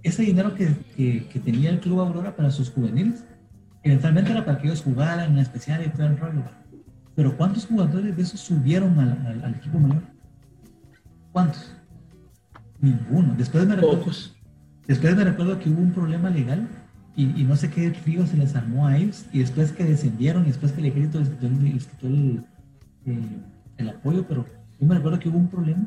ese 0.03 0.22
dinero 0.22 0.55
que, 0.55 0.75
que, 0.96 1.29
que 1.29 1.38
tenía 1.38 1.70
el 1.70 1.79
Club 1.79 2.01
Aurora 2.01 2.35
para 2.35 2.51
sus 2.51 2.70
juveniles, 2.70 3.25
eventualmente 3.85 4.33
era 4.33 4.44
para 4.44 4.59
que 4.59 4.66
ellos 4.66 4.83
jugaran 4.83 5.33
en 5.33 5.38
especial 5.38 5.85
y 5.87 5.88
todo 5.90 6.07
el 6.07 6.18
rollo 6.18 6.42
pero 7.14 7.37
¿cuántos 7.37 7.66
jugadores 7.66 8.16
de 8.16 8.22
esos 8.22 8.40
subieron 8.40 8.98
al, 8.98 9.55
equipo 9.55 9.79
mayor? 9.79 10.03
¿Cuántos? 11.31 11.75
Ninguno. 12.81 13.35
Después 13.37 13.66
me 13.66 13.77
recuerdo, 13.77 14.05
después 14.92 15.16
me 15.16 15.24
recuerdo 15.24 15.59
que 15.59 15.70
hubo 15.70 15.81
un 15.81 15.92
problema 15.92 16.28
legal 16.28 16.68
y, 17.16 17.26
no 17.44 17.57
sé 17.57 17.70
qué 17.70 17.90
río 18.05 18.26
se 18.26 18.37
les 18.37 18.55
armó 18.55 18.87
a 18.87 18.96
ellos 18.96 19.26
y 19.33 19.40
después 19.40 19.72
que 19.72 19.85
descendieron 19.85 20.44
y 20.44 20.46
después 20.46 20.72
que 20.72 20.81
el 20.81 20.87
ejército 20.87 21.20
les 21.20 21.87
quitó, 21.87 22.07
el, 22.07 22.44
el, 23.76 23.88
apoyo, 23.88 24.26
pero 24.26 24.46
yo 24.81 24.87
me 24.87 24.94
recuerdo 24.94 25.18
que 25.18 25.28
hubo 25.28 25.38
un 25.38 25.48
problema 25.48 25.87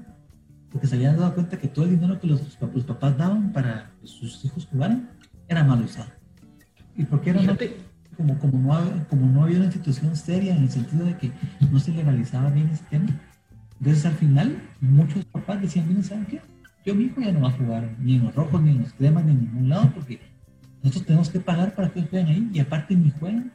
porque 0.71 0.87
se 0.87 0.95
habían 0.95 1.17
dado 1.17 1.33
cuenta 1.33 1.57
que 1.57 1.67
todo 1.67 1.85
el 1.85 1.91
dinero 1.91 2.19
que 2.19 2.27
los, 2.27 2.57
los 2.73 2.83
papás 2.83 3.17
daban 3.17 3.53
para 3.53 3.91
que 4.01 4.07
sus 4.07 4.43
hijos 4.43 4.67
jugaran 4.71 5.09
era 5.47 5.63
mal 5.63 5.81
usado. 5.81 6.09
¿Y 6.95 7.03
por 7.05 7.21
qué 7.21 7.29
era 7.31 7.41
mal? 7.41 7.57
como, 8.17 8.39
como, 8.39 8.57
no, 8.57 9.07
como 9.09 9.27
no 9.27 9.43
había 9.43 9.57
una 9.57 9.65
institución 9.65 10.15
seria 10.15 10.55
en 10.55 10.63
el 10.63 10.69
sentido 10.69 11.05
de 11.05 11.17
que 11.17 11.31
no 11.71 11.79
se 11.79 11.91
legalizaba 11.91 12.49
bien 12.49 12.69
ese 12.69 12.83
tema. 12.89 13.09
Entonces 13.79 14.05
al 14.05 14.13
final 14.13 14.57
muchos 14.79 15.25
papás 15.25 15.61
decían, 15.61 15.87
miren, 15.87 16.03
¿saben 16.03 16.25
qué? 16.25 16.41
Yo 16.85 16.93
mismo 16.93 17.23
ya 17.23 17.31
no 17.31 17.39
voy 17.39 17.49
a 17.49 17.53
jugar 17.53 17.95
ni 17.99 18.15
en 18.15 18.25
los 18.25 18.35
rojos, 18.35 18.61
ni 18.61 18.71
en 18.71 18.81
los 18.81 18.93
cremas, 18.93 19.25
ni 19.25 19.31
en 19.31 19.39
ningún 19.41 19.69
lado, 19.69 19.91
porque 19.93 20.19
nosotros 20.83 21.05
tenemos 21.05 21.29
que 21.29 21.39
pagar 21.39 21.73
para 21.73 21.89
que 21.89 22.03
jueguen 22.03 22.27
ahí, 22.27 22.49
y 22.53 22.59
aparte 22.59 22.95
ni 22.95 23.09
juegan, 23.11 23.51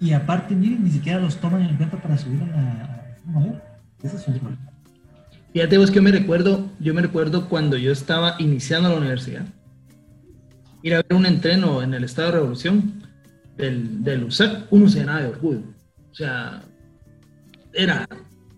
y 0.00 0.12
aparte, 0.12 0.54
miren, 0.54 0.84
ni 0.84 0.90
siquiera 0.90 1.18
los 1.18 1.36
toman 1.38 1.62
en 1.62 1.76
cuenta 1.76 2.00
para 2.00 2.16
subir 2.16 2.42
a 2.42 2.46
la, 2.46 2.62
a 3.34 3.62
Ese 4.02 4.16
es 4.16 4.28
un 4.28 4.38
problema. 4.38 4.70
Fíjate 5.52 5.78
vos 5.78 5.90
que 5.90 6.00
me 6.00 6.12
recuerdo, 6.12 6.70
yo 6.78 6.94
me 6.94 7.02
recuerdo 7.02 7.48
cuando 7.48 7.76
yo 7.76 7.90
estaba 7.90 8.36
iniciando 8.38 8.90
la 8.90 8.96
universidad, 8.96 9.46
ir 10.82 10.94
a 10.94 10.98
ver 10.98 11.16
un 11.16 11.26
entreno 11.26 11.82
en 11.82 11.94
el 11.94 12.04
Estado 12.04 12.28
de 12.28 12.34
Revolución, 12.34 13.02
del, 13.56 14.04
del 14.04 14.24
USAC, 14.24 14.66
uno 14.70 14.88
se 14.88 15.00
llenaba 15.00 15.22
de 15.22 15.28
orgullo. 15.28 15.62
O 16.12 16.14
sea, 16.14 16.62
era 17.72 18.06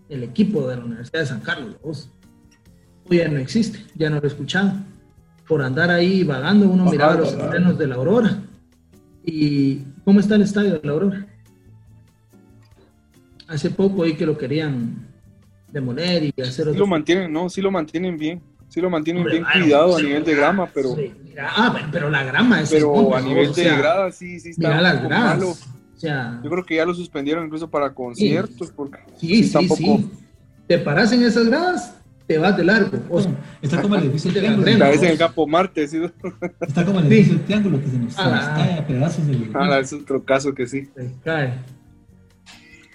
el 0.09 0.23
equipo 0.23 0.67
de 0.67 0.77
la 0.77 0.85
Universidad 0.85 1.21
de 1.21 1.25
San 1.25 1.39
Carlos. 1.41 2.09
Ya 3.09 3.27
no 3.27 3.39
existe, 3.39 3.79
ya 3.95 4.09
no 4.09 4.17
lo 4.17 4.23
he 4.23 4.27
escuchado. 4.27 4.73
Por 5.47 5.61
andar 5.61 5.89
ahí 5.89 6.23
vagando, 6.23 6.69
uno 6.69 6.85
miraba 6.85 7.15
los 7.15 7.35
terrenos 7.37 7.77
de 7.77 7.87
la 7.87 7.95
Aurora. 7.95 8.39
¿Y 9.25 9.79
cómo 10.05 10.19
está 10.19 10.35
el 10.35 10.43
estadio 10.43 10.73
de 10.73 10.81
la 10.83 10.91
Aurora? 10.93 11.27
Hace 13.47 13.71
poco 13.71 14.03
ahí 14.03 14.13
que 14.13 14.25
lo 14.25 14.37
querían 14.37 15.07
demoler 15.71 16.23
y 16.23 16.41
hacer 16.41 16.71
sí 16.71 16.77
lo 16.77 16.87
mantienen, 16.87 17.31
no, 17.33 17.49
sí 17.49 17.61
lo 17.61 17.71
mantienen 17.71 18.17
bien. 18.17 18.41
Sí 18.69 18.81
lo 18.81 18.89
mantienen 18.91 19.25
bien 19.25 19.43
cuidado 19.51 19.97
a 19.97 20.01
nivel 20.01 20.23
de 20.23 20.35
grama, 20.35 20.69
pero... 20.71 20.95
ah, 21.41 21.89
pero 21.91 22.09
la 22.11 22.23
grama 22.23 22.61
es... 22.61 22.69
Pero 22.69 23.15
a 23.15 23.21
nivel 23.21 23.51
de 23.51 23.63
grada 23.63 24.11
sí, 24.11 24.39
sí 24.39 24.51
está 24.51 24.69
mira 24.69 24.81
las 24.81 25.03
gradas. 25.03 25.43
O 25.43 25.99
sea, 25.99 26.39
Yo 26.43 26.49
creo 26.51 26.63
que 26.63 26.75
ya 26.75 26.85
lo 26.85 26.93
suspendieron 26.93 27.45
incluso 27.45 27.67
para 27.67 27.91
conciertos. 27.91 28.71
Porque 28.71 28.99
sí, 29.17 29.43
sí, 29.43 29.67
sí. 29.69 30.11
Te 30.67 30.77
paras 30.77 31.11
en 31.11 31.23
esas 31.23 31.47
gradas, 31.47 31.95
te 32.29 32.37
vas 32.37 32.55
de 32.55 32.63
largo. 32.63 32.95
O 33.09 33.19
sea, 33.19 33.31
Está 33.59 33.81
como 33.81 33.95
el 33.95 34.03
edificio 34.03 34.31
de 34.31 34.39
triángulo. 34.39 34.63
Gardena. 34.65 34.85
a 34.85 34.89
veces 34.89 35.03
en 35.05 35.11
el 35.13 35.17
campo 35.17 35.47
Marte, 35.47 35.87
sí. 35.87 35.99
Está 36.61 36.85
como 36.85 36.99
el 36.99 37.07
edificio 37.07 37.41
triángulo 37.41 37.81
que 37.81 37.87
se 37.87 37.97
nos, 37.97 38.13
Ah. 38.19 38.53
cae 38.55 38.73
a 38.77 38.85
pedazos 38.85 39.25
del 39.25 39.49
Ah, 39.55 39.79
es 39.79 39.91
otro 39.93 40.23
caso 40.23 40.53
que 40.53 40.67
sí. 40.67 40.87
se 40.95 41.11
cae. 41.23 41.53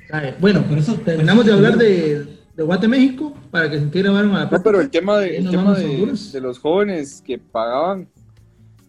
Cae. 0.08 0.36
Bueno, 0.40 0.62
Por 0.62 0.78
eso- 0.78 0.94
terminamos 1.04 1.44
de 1.44 1.52
hablar 1.52 1.76
de, 1.76 2.24
de 2.56 2.62
Guateméxico 2.62 3.34
para 3.50 3.68
que 3.68 3.78
se 3.78 3.82
integraran 3.82 4.30
a 4.30 4.44
la 4.44 4.50
No, 4.50 4.62
pero 4.62 4.80
el 4.80 4.88
tema, 4.88 5.18
de, 5.18 5.36
el 5.38 5.50
tema 5.50 5.74
de, 5.76 6.12
de 6.32 6.40
los 6.40 6.60
jóvenes 6.60 7.20
que 7.26 7.36
pagaban, 7.38 8.06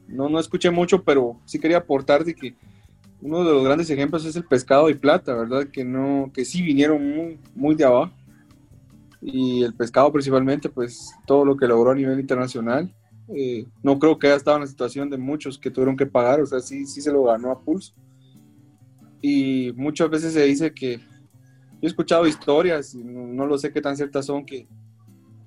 no, 0.08 0.29
no 0.29 0.39
escuché 0.39 0.69
mucho, 0.69 1.01
pero 1.03 1.39
sí 1.45 1.58
quería 1.58 1.77
aportar 1.77 2.23
de 2.23 2.36
que 2.36 2.53
uno 3.19 3.43
de 3.43 3.51
los 3.51 3.63
grandes 3.65 3.89
ejemplos 3.89 4.23
es 4.25 4.36
el 4.36 4.43
pescado 4.43 4.91
y 4.91 4.93
plata, 4.93 5.34
¿verdad? 5.34 5.65
Que 5.71 5.84
no, 5.84 6.29
que 6.31 6.45
sí 6.45 6.62
vinieron 6.62 7.03
muy, 7.03 7.39
muy 7.55 7.73
de 7.73 7.86
abajo. 7.86 8.12
Y 9.27 9.63
el 9.63 9.73
pescado 9.73 10.11
principalmente, 10.11 10.69
pues 10.69 11.11
todo 11.25 11.43
lo 11.43 11.57
que 11.57 11.67
logró 11.67 11.89
a 11.89 11.95
nivel 11.95 12.19
internacional. 12.19 12.93
eh, 13.35 13.65
no 13.81 13.97
creo 13.97 14.19
que 14.19 14.27
haya 14.27 14.35
estado 14.35 14.57
en 14.57 14.61
la 14.61 14.67
situación 14.67 15.09
de 15.09 15.17
muchos 15.17 15.57
que 15.57 15.71
tuvieron 15.71 15.97
que 15.97 16.05
pagar, 16.05 16.39
o 16.41 16.45
sea, 16.45 16.59
sí, 16.59 16.85
sí 16.85 17.01
se 17.01 17.11
lo 17.11 17.23
ganó 17.23 17.49
a 17.49 17.59
pulso. 17.59 17.95
Y 19.21 19.73
muchas 19.75 20.11
veces 20.11 20.33
se 20.33 20.43
dice 20.43 20.71
que, 20.71 20.97
yo 20.97 21.81
he 21.81 21.88
escuchado 21.88 22.27
historias, 22.27 22.93
y 22.93 23.03
no, 23.03 23.25
no 23.25 23.47
lo 23.47 23.57
sé 23.57 23.73
qué 23.73 23.81
tan 23.81 23.97
ciertas 23.97 24.27
son, 24.27 24.45
que, 24.45 24.67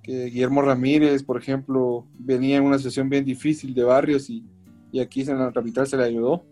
que 0.02 0.24
Guillermo 0.24 0.60
Ramírez, 0.60 1.22
por 1.22 1.40
ejemplo, 1.40 2.04
venía 2.18 2.56
en 2.56 2.64
una 2.64 2.78
situación 2.78 3.08
bien 3.08 3.24
difícil 3.24 3.74
de 3.74 3.84
barrios 3.84 4.28
y, 4.28 4.44
y 4.90 4.98
aquí 4.98 5.20
en 5.20 5.38
la 5.38 5.52
capital 5.52 5.86
se 5.86 5.96
le 5.96 6.02
ayudó. 6.02 6.44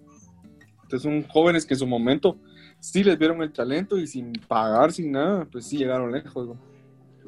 Entonces 0.84 1.02
son 1.02 1.24
jóvenes 1.28 1.66
que 1.66 1.74
en 1.74 1.80
su 1.80 1.88
momento 1.88 2.38
sí 2.78 3.02
les 3.02 3.18
vieron 3.18 3.42
el 3.42 3.52
talento 3.52 3.98
y 3.98 4.06
sin 4.06 4.32
pagar, 4.46 4.92
sin 4.92 5.10
nada, 5.10 5.44
pues 5.50 5.66
sí 5.66 5.76
llegaron 5.76 6.12
lejos. 6.12 6.46
¿no? 6.46 6.75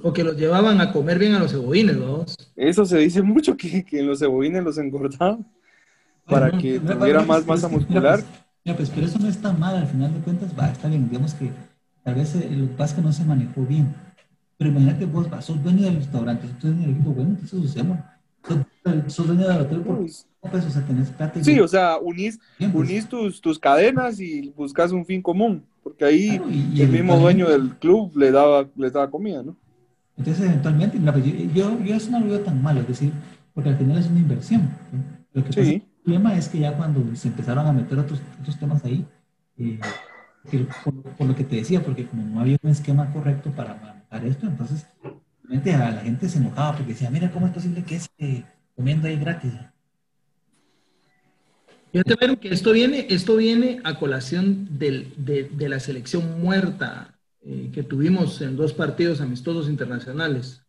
O 0.03 0.13
que 0.13 0.23
los 0.25 0.37
llevaban 0.37 0.81
a 0.81 0.93
comer 0.93 1.19
bien 1.19 1.35
a 1.35 1.39
los 1.41 1.51
cebollines, 1.51 1.97
¿no? 1.97 2.25
Eso 2.57 2.85
se 2.85 2.99
dice 2.99 3.23
mucho, 3.23 3.57
que, 3.57 3.85
que 3.85 4.01
en 4.01 4.07
los 4.07 4.19
cebollines 4.21 4.63
los 4.63 4.79
engordaban 4.79 5.47
para 6.27 6.47
Bueno, 6.47 6.63
que 6.63 6.81
mira, 6.81 6.99
tuviera 6.99 7.21
más 7.23 7.39
pues, 7.39 7.47
masa 7.47 7.69
muscular. 7.69 8.21
pues, 8.21 8.27
Mira, 8.65 8.77
pues, 8.77 8.91
pero 8.91 9.07
eso 9.07 9.19
no 9.19 9.29
está 9.29 9.53
mal, 9.53 9.77
al 9.77 9.87
final 9.87 10.13
de 10.15 10.21
cuentas, 10.21 10.51
va, 10.59 10.69
está 10.71 10.89
bien, 10.89 11.09
digamos 11.09 11.35
que 11.35 11.51
tal 12.05 12.15
vez 12.15 12.35
eh, 12.37 12.69
es 12.79 12.93
que 12.93 13.01
no 13.03 13.13
se 13.13 13.25
manejó 13.25 13.63
bien. 13.63 13.95
Pero 14.57 14.71
imagínate 14.71 15.07
vos, 15.07 15.33
va, 15.33 15.41
sos 15.41 15.63
dueño 15.63 15.83
del 15.85 15.97
restaurante, 15.97 16.47
sos 16.49 16.61
dueño 16.61 16.81
del 16.83 16.91
equipo, 16.91 17.11
bueno, 17.13 17.31
entonces 17.31 17.59
usemos. 17.59 17.99
Sos, 19.09 19.27
dueño 19.27 19.49
del 19.49 19.61
hotel 19.63 19.81
por 19.81 19.97
Pues, 19.99 20.27
pues, 20.51 20.65
o 20.67 20.71
sea, 20.71 20.83
tenés 20.83 21.11
plata 21.11 21.39
y 21.39 21.45
Sí, 21.45 21.59
o 21.61 21.69
sea, 21.69 21.99
unís, 21.99 22.39
bien, 22.59 22.73
pues, 22.73 22.89
unís 22.89 23.09
tus, 23.09 23.41
tus 23.41 23.59
cadenas 23.59 24.21
y 24.21 24.53
buscas 24.57 24.93
un 24.93 25.05
fin 25.07 25.23
común, 25.23 25.65
porque 25.83 26.05
ahí 26.05 26.39
claro, 26.39 26.51
y- 26.51 26.55
y 26.55 26.83
el 26.83 26.89
mismo 26.89 27.15
eventualmente- 27.15 27.23
dueño 27.23 27.49
del 27.51 27.77
club 27.79 28.17
le 28.17 28.31
daba, 28.31 28.69
les 28.77 28.93
daba 28.93 29.11
comida, 29.11 29.43
¿no? 29.43 29.57
Entonces, 30.19 30.45
eventualmente, 30.47 30.99
mira, 30.99 31.13
pues, 31.13 31.25
yo, 31.25 31.33
yo, 31.55 31.85
yo 31.85 31.95
eso 31.95 32.11
no 32.11 32.21
lo 32.21 32.27
veo 32.27 32.41
tan 32.41 32.61
malo, 32.63 32.81
es 32.81 32.89
decir, 32.89 33.13
porque 33.55 33.71
al 33.71 33.77
final 33.79 33.99
es 33.99 34.07
una 34.09 34.19
inversión. 34.21 34.63
¿sí? 34.91 34.97
Lo 35.33 35.43
que 35.45 35.49
pasa 35.51 35.63
Sí. 35.65 35.75
el 35.75 36.03
problema 36.03 36.37
es 36.37 36.49
que 36.49 36.59
ya 36.59 36.77
cuando 36.77 37.15
se 37.15 37.29
empezaron 37.29 37.67
a 37.67 37.73
meter 37.73 37.99
otros, 37.99 38.21
otros 38.41 38.59
temas 38.59 38.85
ahí, 38.85 39.07
eh, 39.59 39.79
que 40.51 40.67
por, 40.85 40.95
por 41.03 41.27
lo 41.27 41.37
que 41.37 41.45
te 41.45 41.57
decía, 41.57 41.83
porque 41.83 42.07
como 42.07 42.25
no 42.25 42.41
había 42.41 42.59
un 42.63 42.71
esquema 42.71 43.13
correcto 43.13 43.51
para 43.51 43.75
manejar 43.75 44.27
esto, 44.27 44.47
entonces 44.47 44.87
realmente 45.43 45.75
a 45.75 45.91
la 45.91 46.01
gente 46.01 46.29
se 46.29 46.39
enojaba 46.39 46.77
porque 46.77 46.93
decía, 46.93 47.11
mira, 47.11 47.31
¿cómo 47.31 47.47
es 47.47 47.53
posible 47.53 47.85
que 47.85 47.97
esté 47.97 48.45
comiendo 48.75 49.07
ahí 49.09 49.19
gratis? 49.19 49.53
Fíjate, 51.93 52.39
que 52.39 52.49
esto 52.51 52.73
viene, 52.73 53.07
esto 53.09 53.37
viene 53.37 53.81
a 53.85 53.99
colación 53.99 54.79
del- 54.79 55.13
de, 55.17 55.45
de 55.45 55.69
la 55.69 55.81
selección 55.81 56.41
muerta 56.41 57.18
eh, 57.51 57.71
que 57.73 57.83
tuvimos 57.83 58.41
en 58.43 58.57
dos 58.57 58.73
partidos 58.75 59.21
amistosos 59.23 59.69
internacionales. 59.69 60.63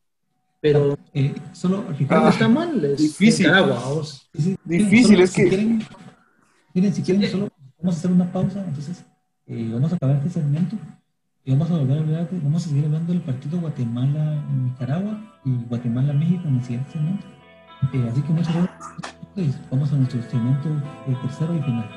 Pero 0.61 0.97
Eh, 1.13 1.33
solo, 1.53 1.83
Ricardo, 1.97 2.27
Ah, 2.27 2.29
está 2.29 2.47
mal, 2.47 2.83
es 2.85 2.97
difícil. 2.99 3.47
Nicaragua, 3.47 3.79
vos. 3.89 4.29
Difícil, 4.65 5.13
solo 5.15 5.23
es 5.23 5.29
si 5.31 5.41
que- 5.43 5.49
Quieren, 5.49 5.83
miren, 6.73 6.93
si 6.93 7.01
quieren, 7.01 7.29
solo 7.31 7.49
vamos 7.79 7.95
a 7.95 7.97
hacer 7.97 8.11
una 8.11 8.31
pausa. 8.31 8.63
Entonces, 8.65 9.03
eh, 9.47 9.69
vamos 9.73 9.91
a 9.91 9.95
acabar 9.95 10.17
este 10.17 10.29
segmento 10.29 10.75
y 11.45 11.51
vamos 11.51 11.71
a 11.71 11.77
volver 11.77 11.97
a 11.97 12.01
hablar, 12.01 12.29
vamos 12.43 12.65
a 12.65 12.69
seguir 12.69 12.85
hablando 12.85 13.11
del 13.13 13.21
partido 13.23 13.59
Guatemala-Nicaragua 13.59 15.39
y 15.45 15.51
Guatemala-México 15.69 16.43
en 16.47 16.55
el 16.57 16.63
siguiente 16.63 16.91
segmento. 16.91 17.25
Eh, 17.93 18.09
así 18.11 18.21
que 18.21 18.33
muchas 18.33 18.53
gracias. 18.55 19.59
Vamos 19.71 19.91
a 19.93 19.95
nuestro 19.95 20.21
segmento 20.29 20.69
eh, 21.07 21.15
tercero 21.23 21.55
y 21.55 21.61
final. 21.61 21.89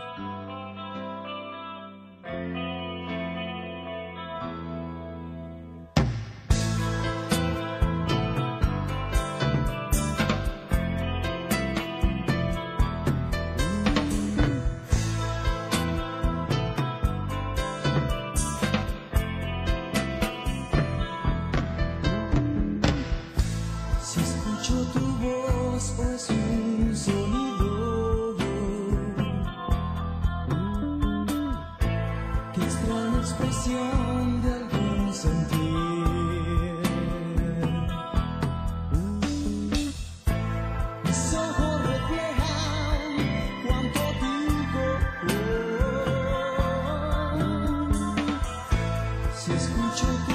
Si 49.44 49.50
escucho 49.50 50.06
tu 50.24 50.31